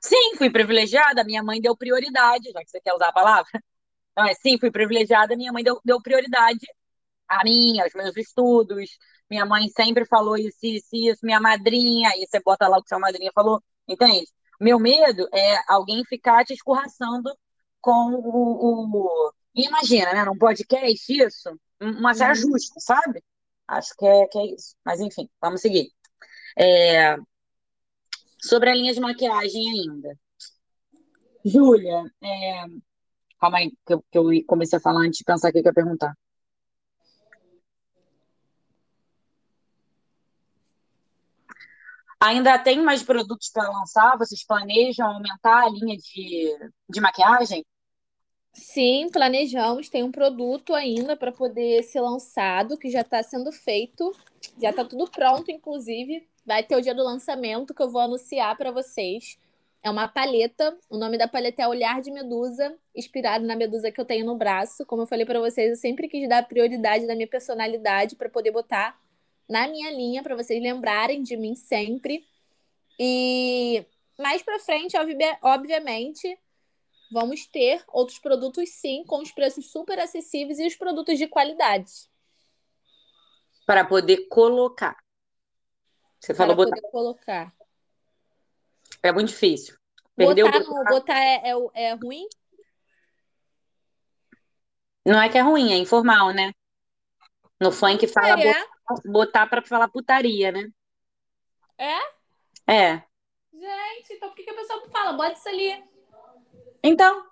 Sim, 0.00 0.36
fui 0.36 0.50
privilegiada, 0.50 1.24
minha 1.24 1.42
mãe 1.42 1.60
deu 1.60 1.76
prioridade, 1.76 2.50
já 2.52 2.60
que 2.64 2.70
você 2.70 2.80
quer 2.80 2.94
usar 2.94 3.08
a 3.08 3.12
palavra. 3.12 3.50
Então, 4.12 4.26
é, 4.26 4.34
sim, 4.34 4.58
fui 4.58 4.70
privilegiada, 4.70 5.36
minha 5.36 5.52
mãe 5.52 5.64
deu, 5.64 5.80
deu 5.84 6.02
prioridade 6.02 6.60
a 7.28 7.44
mim, 7.44 7.80
aos 7.80 7.92
meus 7.94 8.16
estudos. 8.16 8.90
Minha 9.30 9.44
mãe 9.46 9.68
sempre 9.68 10.04
falou 10.06 10.36
isso, 10.36 10.58
isso, 10.62 10.88
isso. 10.92 11.20
Minha 11.26 11.40
madrinha, 11.40 12.10
aí 12.10 12.26
você 12.26 12.40
bota 12.40 12.66
lá 12.68 12.78
o 12.78 12.82
que 12.82 12.88
sua 12.88 12.98
madrinha 12.98 13.30
falou, 13.34 13.62
entende? 13.86 14.26
Meu 14.60 14.78
medo 14.78 15.28
é 15.32 15.56
alguém 15.68 16.04
ficar 16.04 16.44
te 16.44 16.52
escorraçando 16.54 17.30
com 17.80 18.12
o. 18.14 18.96
o... 19.28 19.32
Imagina, 19.54 20.12
né? 20.12 20.24
Num 20.24 20.36
podcast, 20.38 21.12
isso, 21.12 21.60
uma 21.80 22.14
saia 22.14 22.30
Uhum. 22.30 22.52
justa, 22.52 22.80
sabe? 22.80 23.22
Acho 23.66 23.94
que 23.96 24.06
é, 24.06 24.26
que 24.28 24.38
é 24.38 24.46
isso. 24.54 24.74
Mas 24.84 25.00
enfim, 25.00 25.28
vamos 25.40 25.60
seguir. 25.60 25.90
É, 26.58 27.16
Sobre 28.40 28.70
a 28.70 28.74
linha 28.74 28.92
de 28.94 29.00
maquiagem 29.00 29.68
ainda. 29.70 30.16
Júlia, 31.44 32.04
é, 32.22 32.64
calma 33.40 33.58
aí, 33.58 33.72
que 33.86 33.94
eu, 33.94 34.04
que 34.10 34.18
eu 34.18 34.24
comecei 34.46 34.76
a 34.78 34.80
falar 34.80 35.00
antes 35.00 35.18
de 35.18 35.24
pensar 35.24 35.48
o 35.48 35.52
que 35.52 35.58
eu 35.58 35.62
ia 35.64 35.72
perguntar. 35.72 36.14
Ainda 42.20 42.58
tem 42.58 42.82
mais 42.82 43.02
produtos 43.02 43.48
para 43.50 43.70
lançar? 43.70 44.18
Vocês 44.18 44.44
planejam 44.44 45.06
aumentar 45.06 45.64
a 45.64 45.70
linha 45.70 45.96
de, 45.96 46.70
de 46.88 47.00
maquiagem? 47.00 47.64
Sim, 48.52 49.08
planejamos, 49.12 49.88
tem 49.88 50.02
um 50.02 50.10
produto 50.10 50.74
ainda 50.74 51.16
para 51.16 51.30
poder 51.30 51.84
ser 51.84 52.00
lançado, 52.00 52.76
que 52.76 52.90
já 52.90 53.02
está 53.02 53.22
sendo 53.22 53.52
feito, 53.52 54.12
já 54.60 54.70
está 54.70 54.84
tudo 54.84 55.08
pronto, 55.08 55.48
inclusive. 55.50 56.26
Vai 56.44 56.64
ter 56.64 56.74
o 56.76 56.80
dia 56.82 56.94
do 56.94 57.04
lançamento 57.04 57.72
que 57.72 57.80
eu 57.82 57.90
vou 57.90 58.00
anunciar 58.00 58.56
para 58.56 58.72
vocês. 58.72 59.38
É 59.80 59.88
uma 59.88 60.08
paleta, 60.08 60.76
o 60.90 60.96
nome 60.96 61.16
da 61.16 61.28
paleta 61.28 61.62
é 61.62 61.68
Olhar 61.68 62.00
de 62.00 62.10
Medusa, 62.10 62.76
inspirado 62.96 63.46
na 63.46 63.54
medusa 63.54 63.92
que 63.92 64.00
eu 64.00 64.04
tenho 64.04 64.26
no 64.26 64.36
braço. 64.36 64.84
Como 64.86 65.02
eu 65.02 65.06
falei 65.06 65.24
para 65.24 65.38
vocês, 65.38 65.70
eu 65.70 65.76
sempre 65.76 66.08
quis 66.08 66.28
dar 66.28 66.48
prioridade 66.48 67.06
na 67.06 67.14
minha 67.14 67.28
personalidade 67.28 68.16
para 68.16 68.28
poder 68.28 68.50
botar 68.50 68.98
na 69.48 69.66
minha 69.68 69.90
linha, 69.90 70.22
para 70.22 70.36
vocês 70.36 70.62
lembrarem 70.62 71.22
de 71.22 71.36
mim 71.36 71.54
sempre. 71.54 72.26
E 72.98 73.84
mais 74.18 74.42
para 74.42 74.58
frente, 74.58 74.96
obvi- 74.96 75.38
obviamente, 75.42 76.38
vamos 77.10 77.46
ter 77.46 77.82
outros 77.88 78.18
produtos 78.18 78.68
sim, 78.70 79.04
com 79.04 79.22
os 79.22 79.30
preços 79.32 79.70
super 79.70 79.98
acessíveis 79.98 80.58
e 80.58 80.66
os 80.66 80.76
produtos 80.76 81.16
de 81.18 81.26
qualidade. 81.26 81.90
Para 83.66 83.84
poder 83.84 84.28
colocar. 84.28 84.96
Você 86.20 86.34
Para 86.34 86.36
falou 86.36 86.56
botar. 86.56 86.76
poder 86.76 86.90
colocar. 86.90 87.54
É 89.02 89.12
muito 89.12 89.28
difícil. 89.28 89.76
Perdeu 90.16 90.46
Botar, 90.46 90.62
o 90.62 90.74
no, 90.74 90.84
botar 90.84 91.18
é, 91.18 91.42
é, 91.44 91.84
é 91.84 91.92
ruim? 91.94 92.26
Não 95.06 95.22
é 95.22 95.28
que 95.28 95.38
é 95.38 95.40
ruim, 95.40 95.72
é 95.72 95.76
informal, 95.76 96.32
né? 96.32 96.52
No 97.60 97.72
funk 97.72 98.06
fala 98.06 98.40
é? 98.40 98.54
botar, 98.54 98.66
botar 99.04 99.46
para 99.46 99.62
falar 99.62 99.88
putaria, 99.88 100.52
né? 100.52 100.70
É? 101.76 101.98
É. 102.66 103.02
Gente, 103.52 104.12
então 104.12 104.28
por 104.28 104.36
que, 104.36 104.44
que 104.44 104.50
a 104.50 104.54
pessoa 104.54 104.80
não 104.80 104.88
fala? 104.90 105.12
Bota 105.14 105.32
isso 105.32 105.48
ali. 105.48 105.84
Então, 106.82 107.28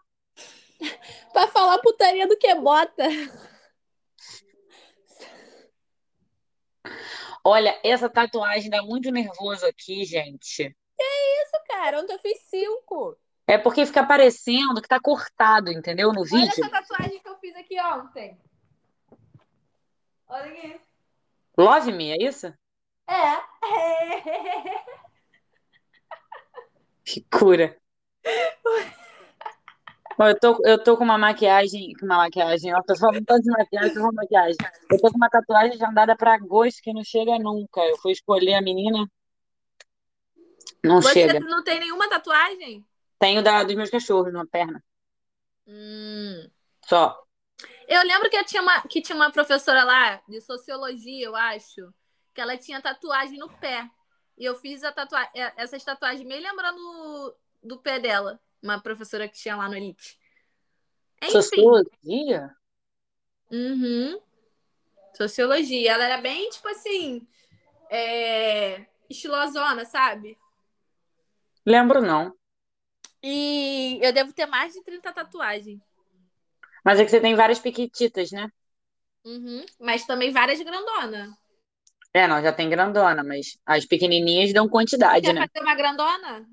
Pra 1.33 1.49
falar 1.49 1.79
putaria 1.79 2.27
do 2.27 2.37
que 2.37 2.55
bota. 2.55 3.05
olha, 7.45 7.79
essa 7.85 8.09
tatuagem 8.09 8.71
dá 8.71 8.83
muito 8.83 9.11
nervoso 9.11 9.67
aqui, 9.67 10.05
gente. 10.05 10.75
Isso, 10.99 11.65
cara, 11.69 12.01
ontem 12.01 12.15
eu 12.15 12.19
fiz 12.19 12.41
cinco. 12.49 13.17
É 13.47 13.57
porque 13.57 13.87
fica 13.87 14.05
parecendo 14.05 14.83
que 14.83 14.89
tá 14.89 14.99
cortado, 15.01 15.71
entendeu? 15.71 16.13
No 16.13 16.21
Olha 16.21 16.29
vídeo. 16.31 16.49
essa 16.49 16.69
tatuagem 16.69 17.21
que 17.21 17.29
eu 17.29 17.39
fiz 17.39 17.55
aqui 17.55 17.81
ontem. 17.81 18.41
Olha 20.29 20.51
aqui. 20.51 20.81
Love 21.57 21.93
Me, 21.93 22.11
é 22.13 22.17
isso? 22.23 22.47
É. 23.09 23.37
Que 27.05 27.21
cura. 27.31 27.77
Eu 30.19 30.39
tô, 30.41 30.59
eu 30.65 30.83
tô 30.83 30.97
com 30.97 31.05
uma 31.05 31.17
maquiagem, 31.17 31.93
com 32.01 32.07
uma 32.07 32.17
maquiagem, 32.17 32.73
eu 32.73 32.83
tô 32.83 32.97
falando 32.97 33.25
tanto 33.25 33.43
de 33.43 33.51
maquiagem, 33.51 33.93
tô 33.95 34.01
com 34.01 34.07
uma 34.07 34.13
maquiagem. 34.23 34.57
Eu 34.91 35.01
tô 35.01 35.11
com 35.13 35.17
uma 35.17 35.31
tatuagem 35.31 35.75
agendada 35.75 36.17
pra 36.17 36.35
agosto 36.35 36.83
que 36.83 36.93
não 36.93 37.05
chega 37.05 37.39
nunca. 37.39 37.81
Eu 37.81 37.97
fui 37.99 38.11
escolher 38.13 38.55
a 38.55 38.61
menina, 38.63 39.07
não 40.83 41.01
Você 41.01 41.13
chega. 41.13 41.39
não 41.41 41.63
tem 41.63 41.79
nenhuma 41.79 42.09
tatuagem? 42.09 42.85
Tenho 43.21 43.41
da, 43.43 43.63
dos 43.63 43.77
meus 43.77 43.91
cachorros 43.91 44.33
na 44.33 44.45
perna, 44.45 44.83
Hum. 45.69 46.51
só. 46.85 47.25
Eu 47.89 48.03
lembro 48.03 48.29
que 48.29 48.37
eu 48.37 48.45
tinha 48.45 48.63
uma, 48.63 48.83
que 48.83 49.01
tinha 49.01 49.17
uma 49.17 49.31
professora 49.31 49.85
lá 49.85 50.21
de 50.29 50.41
sociologia, 50.41 51.27
eu 51.27 51.37
acho, 51.37 51.93
que 52.35 52.41
ela 52.41 52.57
tinha 52.57 52.83
tatuagem 52.83 53.39
no 53.39 53.49
pé. 53.49 53.89
E 54.37 54.45
eu 54.45 54.55
fiz 54.57 54.85
a 54.85 54.93
tatua 54.93 55.23
é, 55.35 55.53
essas 55.57 55.83
tatuagens 55.83 56.27
meio 56.27 56.43
lembrando 56.43 57.35
do 57.63 57.79
pé 57.79 57.99
dela. 57.99 58.41
Uma 58.63 58.81
professora 58.81 59.29
que 59.29 59.39
tinha 59.39 59.57
lá 59.57 59.69
no 59.69 59.77
Elite. 59.77 60.19
Enfim. 61.23 61.33
Sociologia? 61.33 62.57
Uhum. 63.51 64.21
Sociologia. 65.15 65.93
Ela 65.93 66.05
era 66.05 66.19
bem, 66.21 66.51
tipo 66.51 66.69
assim, 66.69 67.27
é... 67.89 68.87
estilosona, 69.09 69.85
sabe? 69.85 70.37
Lembro 71.65 72.03
não. 72.03 72.37
E 73.23 73.99
eu 74.03 74.13
devo 74.13 74.33
ter 74.33 74.47
mais 74.47 74.75
de 74.75 74.83
30 74.83 75.13
tatuagens. 75.13 75.81
Mas 76.87 77.01
é 77.01 77.05
que 77.05 77.11
você 77.11 77.21
tem 77.21 77.35
várias 77.35 77.59
piquititas, 77.59 78.31
né? 78.31 78.49
Uhum. 79.25 79.67
Mas 79.81 80.07
também 80.07 80.31
várias 80.31 80.63
grandonas. 80.63 81.35
É, 82.15 82.29
não, 82.29 82.41
já 82.41 82.53
tem 82.53 82.71
grandona, 82.71 83.25
mas 83.25 83.59
as 83.67 83.85
pequenininhas 83.85 84.53
dão 84.53 84.69
quantidade, 84.69 85.27
Quer 85.27 85.35
né? 85.35 85.49
fazer 85.49 85.65
uma 85.65 85.75
grandona? 85.75 86.49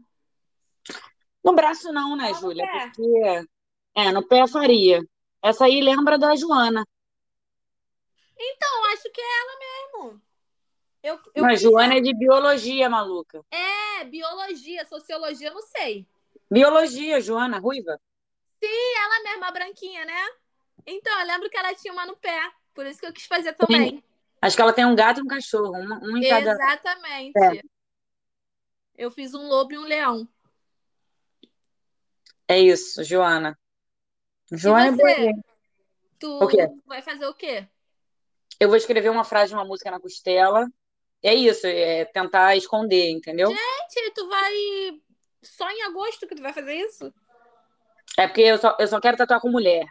No 1.45 1.53
braço 1.53 1.93
não, 1.93 2.15
né, 2.15 2.33
Júlia? 2.33 2.65
Porque, 2.67 3.47
é, 3.95 4.11
no 4.11 4.27
pé 4.27 4.47
faria. 4.47 5.03
Essa 5.39 5.65
aí 5.65 5.79
lembra 5.79 6.17
da 6.17 6.35
Joana. 6.35 6.83
Então, 8.35 8.85
acho 8.85 9.11
que 9.11 9.21
é 9.21 9.39
ela 9.39 9.59
mesmo. 9.59 10.21
Eu, 11.03 11.19
eu 11.35 11.43
Mas 11.43 11.61
Joana 11.61 11.97
é 11.97 12.01
de 12.01 12.11
biologia, 12.11 12.89
maluca. 12.89 13.45
É, 13.51 14.03
biologia, 14.05 14.83
sociologia, 14.85 15.49
eu 15.49 15.53
não 15.53 15.61
sei. 15.61 16.07
Biologia, 16.49 17.21
Joana, 17.21 17.59
ruiva. 17.59 17.99
Ela 18.65 19.23
mesma, 19.23 19.47
a 19.47 19.51
branquinha, 19.51 20.05
né? 20.05 20.25
Então, 20.85 21.19
eu 21.19 21.27
lembro 21.27 21.49
que 21.49 21.57
ela 21.57 21.73
tinha 21.73 21.93
uma 21.93 22.05
no 22.05 22.17
pé. 22.17 22.39
Por 22.73 22.85
isso 22.85 22.99
que 22.99 23.05
eu 23.05 23.13
quis 23.13 23.25
fazer 23.25 23.53
também. 23.53 24.03
Acho 24.41 24.55
que 24.55 24.61
ela 24.61 24.73
tem 24.73 24.85
um 24.85 24.95
gato 24.95 25.19
e 25.19 25.23
um 25.23 25.27
cachorro, 25.27 25.73
um, 25.75 26.11
um 26.11 26.17
em 26.17 26.27
cada. 26.27 26.51
Exatamente. 26.51 27.37
É. 27.37 27.61
Eu 28.95 29.09
fiz 29.09 29.33
um 29.33 29.47
lobo 29.47 29.73
e 29.73 29.77
um 29.77 29.83
leão. 29.83 30.27
É 32.47 32.59
isso, 32.59 33.03
Joana. 33.03 33.57
Joana 34.51 34.97
é. 35.09 35.31
Tu 36.19 36.39
vai 36.85 37.01
fazer 37.01 37.25
o 37.25 37.33
quê? 37.33 37.67
Eu 38.59 38.67
vou 38.67 38.77
escrever 38.77 39.09
uma 39.09 39.23
frase 39.23 39.49
de 39.49 39.55
uma 39.55 39.65
música 39.65 39.89
na 39.89 39.99
costela. 39.99 40.69
É 41.21 41.33
isso, 41.33 41.65
é 41.65 42.05
tentar 42.05 42.55
esconder, 42.55 43.09
entendeu? 43.09 43.49
Gente, 43.49 44.11
tu 44.13 44.27
vai. 44.27 44.53
Só 45.41 45.69
em 45.69 45.83
agosto 45.83 46.27
que 46.27 46.35
tu 46.35 46.41
vai 46.41 46.53
fazer 46.53 46.75
isso? 46.75 47.13
É 48.17 48.27
porque 48.27 48.41
eu 48.41 48.57
só, 48.57 48.75
eu 48.79 48.87
só 48.87 48.99
quero 48.99 49.17
tatuar 49.17 49.41
com 49.41 49.49
mulher. 49.49 49.85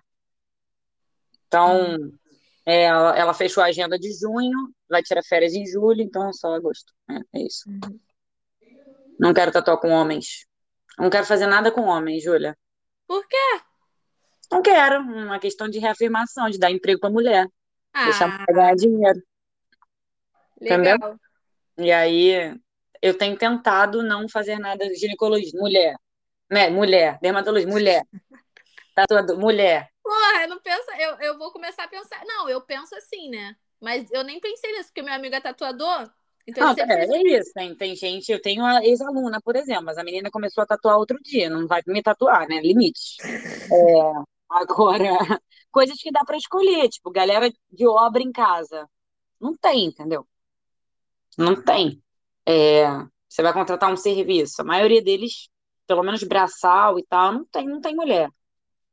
Então, 1.46 1.96
é, 2.64 2.85
ela, 2.85 3.16
ela 3.18 3.35
fechou 3.35 3.62
a 3.62 3.66
agenda 3.66 3.98
de 3.98 4.12
junho, 4.12 4.72
vai 4.88 5.02
tirar 5.02 5.22
férias 5.22 5.52
em 5.54 5.66
julho, 5.66 6.00
então 6.00 6.32
só 6.32 6.54
agosto. 6.54 6.92
É, 7.11 7.38
é 7.40 7.42
isso. 7.46 7.64
Não 9.18 9.35
quero 9.35 9.52
tatuar 9.52 9.78
com 9.78 9.90
homens. 9.90 10.46
Não 10.98 11.11
quero 11.11 11.26
fazer 11.26 11.46
nada 11.46 11.70
com 11.70 11.82
homens, 11.82 12.22
Júlia. 12.22 12.56
Por 13.06 13.26
quê? 13.26 13.61
Não 14.50 14.62
quero. 14.62 15.00
Uma 15.00 15.38
questão 15.38 15.68
de 15.68 15.78
reafirmação, 15.78 16.48
de 16.50 16.58
dar 16.58 16.70
emprego 16.70 17.00
pra 17.00 17.11
mulher. 17.11 17.46
Deixar 18.04 18.26
a 18.26 18.28
Ah, 18.28 18.30
mulher 18.32 18.46
ganhar 18.54 18.74
dinheiro. 18.76 19.22
entendeu? 20.61 20.92
legal. 20.92 21.16
E 21.78 21.90
aí, 21.90 22.58
eu 23.00 23.16
tenho 23.16 23.37
tentado 23.37 24.02
não 24.02 24.28
fazer 24.28 24.58
nada 24.58 24.87
de 24.87 24.94
ginecologia. 24.94 25.58
Mulher. 25.58 25.96
Né? 26.53 26.69
Mulher. 26.69 27.19
Dermatologia. 27.23 27.67
Mulher. 27.67 28.07
Tatuador. 28.95 29.38
Mulher. 29.38 29.88
Porra, 30.03 30.43
eu 30.43 30.49
não 30.49 30.61
penso. 30.61 30.91
Eu, 30.99 31.15
eu 31.21 31.38
vou 31.38 31.51
começar 31.51 31.85
a 31.85 31.88
pensar. 31.88 32.23
Não, 32.27 32.47
eu 32.47 32.61
penso 32.61 32.95
assim, 32.95 33.31
né? 33.31 33.57
Mas 33.81 34.11
eu 34.12 34.23
nem 34.23 34.38
pensei 34.38 34.71
nisso, 34.73 34.91
porque 34.91 35.01
meu 35.01 35.15
amigo 35.15 35.35
é 35.35 35.41
tatuador. 35.41 36.11
Então 36.47 36.75
Não, 36.75 36.85
é, 36.85 37.23
isso. 37.23 37.53
Tem, 37.55 37.75
tem 37.75 37.97
gente, 37.97 38.31
eu 38.31 38.43
tenho 38.43 38.62
uma 38.62 38.85
ex-aluna, 38.85 39.41
por 39.41 39.57
exemplo, 39.57 39.85
mas 39.85 39.97
a 39.97 40.05
menina 40.05 40.31
começou 40.31 40.62
a 40.62 40.67
tatuar 40.67 40.99
outro 40.99 41.19
dia, 41.23 41.49
não 41.49 41.67
vai 41.67 41.81
me 41.87 42.03
tatuar, 42.03 42.47
né? 42.47 42.61
Limite. 42.61 43.17
É, 43.73 44.12
agora, 44.51 45.09
coisas 45.71 45.97
que 45.97 46.12
dá 46.12 46.23
pra 46.25 46.37
escolher, 46.37 46.88
tipo, 46.91 47.11
galera 47.11 47.51
de 47.71 47.87
obra 47.87 48.23
em 48.23 48.31
casa. 48.31 48.87
Não 49.41 49.57
tem, 49.57 49.87
entendeu? 49.87 50.27
Não 51.38 51.62
tem. 51.62 52.03
É, 52.47 52.85
você 53.29 53.41
vai 53.43 53.53
contratar 53.55 53.91
um 53.91 53.97
serviço, 53.97 54.61
a 54.61 54.65
maioria 54.65 55.03
deles, 55.03 55.49
pelo 55.87 56.03
menos 56.03 56.23
braçal 56.25 56.99
e 56.99 57.05
tal, 57.07 57.33
não 57.33 57.45
tem, 57.47 57.66
não 57.68 57.81
tem 57.81 57.95
mulher. 57.95 58.29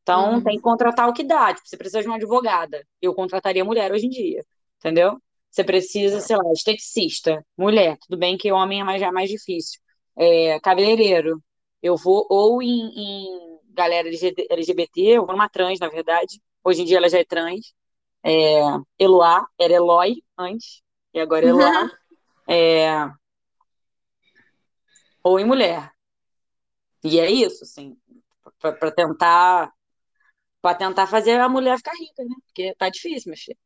Então, 0.04 0.36
Uhum. 0.36 0.43
tem 0.43 0.56
que 0.58 0.62
contratar 0.62 1.08
o 1.10 1.13
que 1.13 1.23
dá. 1.23 1.54
Tipo, 1.54 1.67
você 1.67 1.78
precisa 1.78 2.02
de 2.02 2.08
uma 2.08 2.15
advogada. 2.17 2.86
Eu 3.02 3.13
contrataria 3.13 3.63
mulher 3.65 3.91
hoje 3.91 4.08
em 4.08 4.10
dia, 4.10 4.43
entendeu? 4.80 5.21
Você 5.52 5.63
precisa, 5.63 6.19
sei 6.21 6.36
lá, 6.38 6.43
esteticista, 6.54 7.45
mulher. 7.58 7.97
Tudo 8.02 8.17
bem 8.17 8.38
que 8.38 8.52
homem 8.52 8.82
é 8.82 8.84
mais, 8.84 9.02
é 9.02 9.12
mais 9.12 9.30
difícil. 9.30 9.80
É, 10.17 10.60
cabeleireiro. 10.62 11.41
Eu 11.82 11.95
vou 11.95 12.25
ou 12.30 12.62
em, 12.62 12.67
em 12.95 13.60
galera 13.73 14.08
LG- 14.10 14.47
LGBT, 14.49 15.02
eu 15.17 15.25
vou 15.25 15.34
numa 15.36 15.49
trans, 15.49 15.80
na 15.80 15.89
verdade. 15.89 16.41
Hoje 16.63 16.82
em 16.82 16.86
dia 16.86 16.97
ela 16.97 17.10
já 17.10 17.19
é 17.19 17.23
trans. 17.25 17.73
É, 18.23 18.62
Eloá, 18.99 19.45
era 19.60 19.73
Eloy 19.73 20.21
antes, 20.38 20.82
e 21.13 21.19
agora 21.19 21.45
é 21.45 21.49
Eloá. 21.49 21.89
É, 22.47 23.10
ou 25.23 25.39
em 25.39 25.45
mulher. 25.45 25.91
E 27.03 27.19
é 27.19 27.29
isso, 27.29 27.63
assim, 27.63 27.97
para 28.59 28.91
tentar 28.91 29.71
para 30.62 30.75
tentar 30.75 31.07
fazer 31.07 31.39
a 31.39 31.47
mulher 31.47 31.77
ficar 31.77 31.93
rica, 31.93 32.21
né? 32.23 32.35
Porque 32.45 32.75
tá 32.77 32.89
difícil, 32.89 33.29
meu 33.31 33.38
filho. 33.38 33.57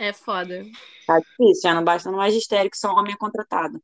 É 0.00 0.12
foda. 0.12 0.64
Tá 1.06 1.18
difícil, 1.18 1.62
já 1.62 1.74
não 1.74 1.84
basta 1.84 2.10
no 2.10 2.16
magistério 2.16 2.70
que 2.70 2.78
só 2.78 2.92
homem 2.94 3.12
é 3.12 3.16
contratado. 3.16 3.82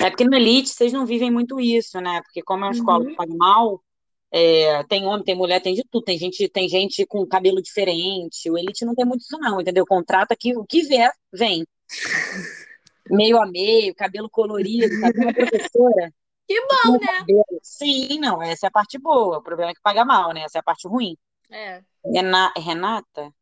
É 0.00 0.10
porque 0.10 0.24
no 0.24 0.34
Elite 0.36 0.68
vocês 0.70 0.92
não 0.92 1.06
vivem 1.06 1.30
muito 1.30 1.60
isso, 1.60 2.00
né? 2.00 2.20
Porque 2.22 2.42
como 2.42 2.64
é 2.64 2.68
uma 2.68 2.74
escola 2.74 3.04
Uhum. 3.04 3.10
que 3.10 3.16
paga 3.16 3.34
mal, 3.34 3.82
é, 4.30 4.82
tem 4.84 5.06
homem, 5.06 5.24
tem 5.24 5.34
mulher, 5.36 5.60
tem 5.62 5.74
de 5.74 5.84
tudo. 5.90 6.04
Tem 6.04 6.18
gente, 6.18 6.48
tem 6.48 6.68
gente 6.68 7.06
com 7.06 7.24
cabelo 7.26 7.62
diferente. 7.62 8.50
O 8.50 8.58
Elite 8.58 8.84
não 8.84 8.94
tem 8.94 9.04
muito 9.06 9.22
isso, 9.22 9.38
não, 9.38 9.60
entendeu? 9.60 9.86
Contrata 9.86 10.34
aqui, 10.34 10.56
o 10.56 10.66
que 10.66 10.82
vier, 10.82 11.12
vem. 11.32 11.64
Meio 13.08 13.40
a 13.40 13.46
meio, 13.46 13.94
cabelo 13.94 14.28
colorido, 14.28 14.92
sabe? 14.98 15.18
Uma 15.20 15.32
professora 15.32 16.12
Que 16.46 16.60
com 16.60 16.92
bom, 16.92 16.98
né? 16.98 17.24
Sim, 17.62 18.18
não, 18.20 18.42
essa 18.42 18.66
é 18.66 18.68
a 18.68 18.70
parte 18.70 18.98
boa. 18.98 19.38
O 19.38 19.42
problema 19.42 19.70
é 19.72 19.74
que 19.74 19.80
paga 19.80 20.04
mal, 20.04 20.32
né? 20.32 20.42
Essa 20.42 20.58
é 20.58 20.60
a 20.60 20.64
parte 20.64 20.86
ruim. 20.86 21.16
É. 21.50 21.82
Rena- 22.04 22.52
Renata? 22.56 23.32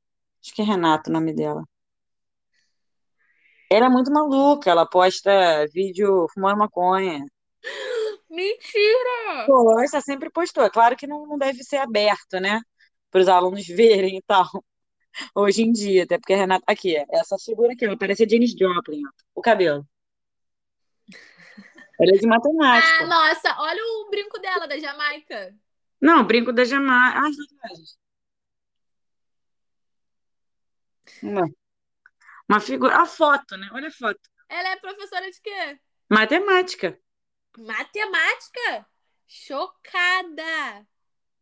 Acho 0.42 0.54
que 0.54 0.62
é 0.62 0.64
Renata 0.64 1.10
o 1.10 1.12
nome 1.12 1.32
dela. 1.34 1.64
Ela 3.70 3.86
é 3.86 3.88
muito 3.88 4.12
maluca, 4.12 4.70
ela 4.70 4.86
posta 4.86 5.66
vídeo 5.72 6.26
fumando 6.32 6.58
maconha. 6.58 7.24
Mentira! 8.30 9.46
Posta, 9.46 10.00
sempre 10.00 10.30
postou. 10.30 10.64
É 10.64 10.70
claro 10.70 10.96
que 10.96 11.06
não, 11.06 11.26
não 11.26 11.38
deve 11.38 11.62
ser 11.64 11.78
aberto, 11.78 12.40
né? 12.40 12.60
Para 13.10 13.20
os 13.20 13.28
alunos 13.28 13.66
verem 13.68 14.18
e 14.18 14.22
tal. 14.22 14.46
Hoje 15.34 15.62
em 15.62 15.72
dia, 15.72 16.04
até 16.04 16.18
porque 16.18 16.34
a 16.34 16.36
Renata. 16.36 16.64
Aqui, 16.66 16.96
essa 17.10 17.36
figura 17.38 17.72
aqui, 17.72 17.84
ela 17.84 17.96
parece 17.98 18.24
a 18.24 18.28
Janis 18.28 18.52
Joplin, 18.52 19.02
ó. 19.06 19.10
O 19.34 19.42
cabelo. 19.42 19.86
Ela 22.00 22.11
é 22.11 22.18
de 22.18 22.26
Ah, 22.26 22.28
matemática. 22.28 23.07
nossa, 23.07 23.57
olha 23.61 23.83
o 23.83 24.11
brinco 24.11 24.38
dela 24.40 24.66
da 24.66 24.78
Jamaica. 24.78 25.54
Não, 26.00 26.24
brinco 26.24 26.52
da 26.52 26.64
Jamaica. 26.64 27.18
Ah, 27.18 27.30
tatuagens. 27.30 27.96
Uma, 32.48 32.61
figura. 32.61 33.00
A 33.02 33.07
foto, 33.07 33.57
né? 33.57 33.68
Olha 33.72 33.88
a 33.88 33.92
foto. 33.92 34.20
Ela 34.49 34.70
é 34.70 34.76
professora 34.76 35.30
de 35.30 35.40
quê? 35.40 35.78
Matemática. 36.11 36.99
Matemática? 37.57 38.86
Chocada! 39.26 40.86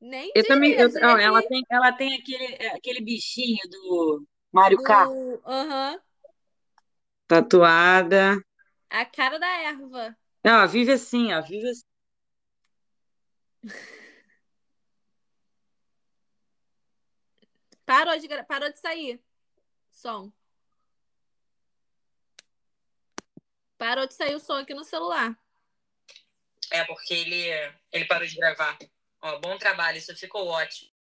Nem 0.01 0.31
Eu 0.35 0.47
também. 0.47 0.73
Eu, 0.73 0.89
ó, 1.03 1.17
ela 1.19 1.43
tem, 1.43 1.63
ela 1.71 1.93
tem 1.93 2.15
aquele, 2.15 2.67
aquele 2.69 3.01
bichinho 3.01 3.61
do 3.71 4.27
Mario 4.53 4.83
Kart. 4.83 5.09
do... 5.09 5.43
Aham. 5.47 6.01
Tatuada. 7.27 8.43
A 8.91 9.05
cara 9.07 9.39
da 9.39 9.47
erva. 9.47 10.17
Ó, 10.45 10.67
vive 10.67 10.93
assim, 10.93 11.33
ó. 11.33 11.41
Vive 11.43 11.69
assim. 11.69 11.83
Parou 17.85 18.19
de, 18.19 18.27
gra- 18.29 18.45
parou 18.45 18.71
de 18.73 18.79
sair. 18.79 19.21
Som. 19.91 20.33
Parou 23.77 24.07
de 24.07 24.15
sair 24.15 24.35
o 24.35 24.41
som 24.41 24.55
aqui 24.55 24.75
no 24.75 24.85
celular. 24.85 25.37
É 26.71 26.85
porque 26.85 27.13
ele, 27.13 27.49
ele 27.93 28.05
parou 28.07 28.27
de 28.27 28.37
gravar. 28.37 28.79
Ó, 29.21 29.39
bom 29.41 29.59
trabalho, 29.59 29.99
isso 29.99 30.15
ficou 30.17 30.47
ótimo. 30.47 30.93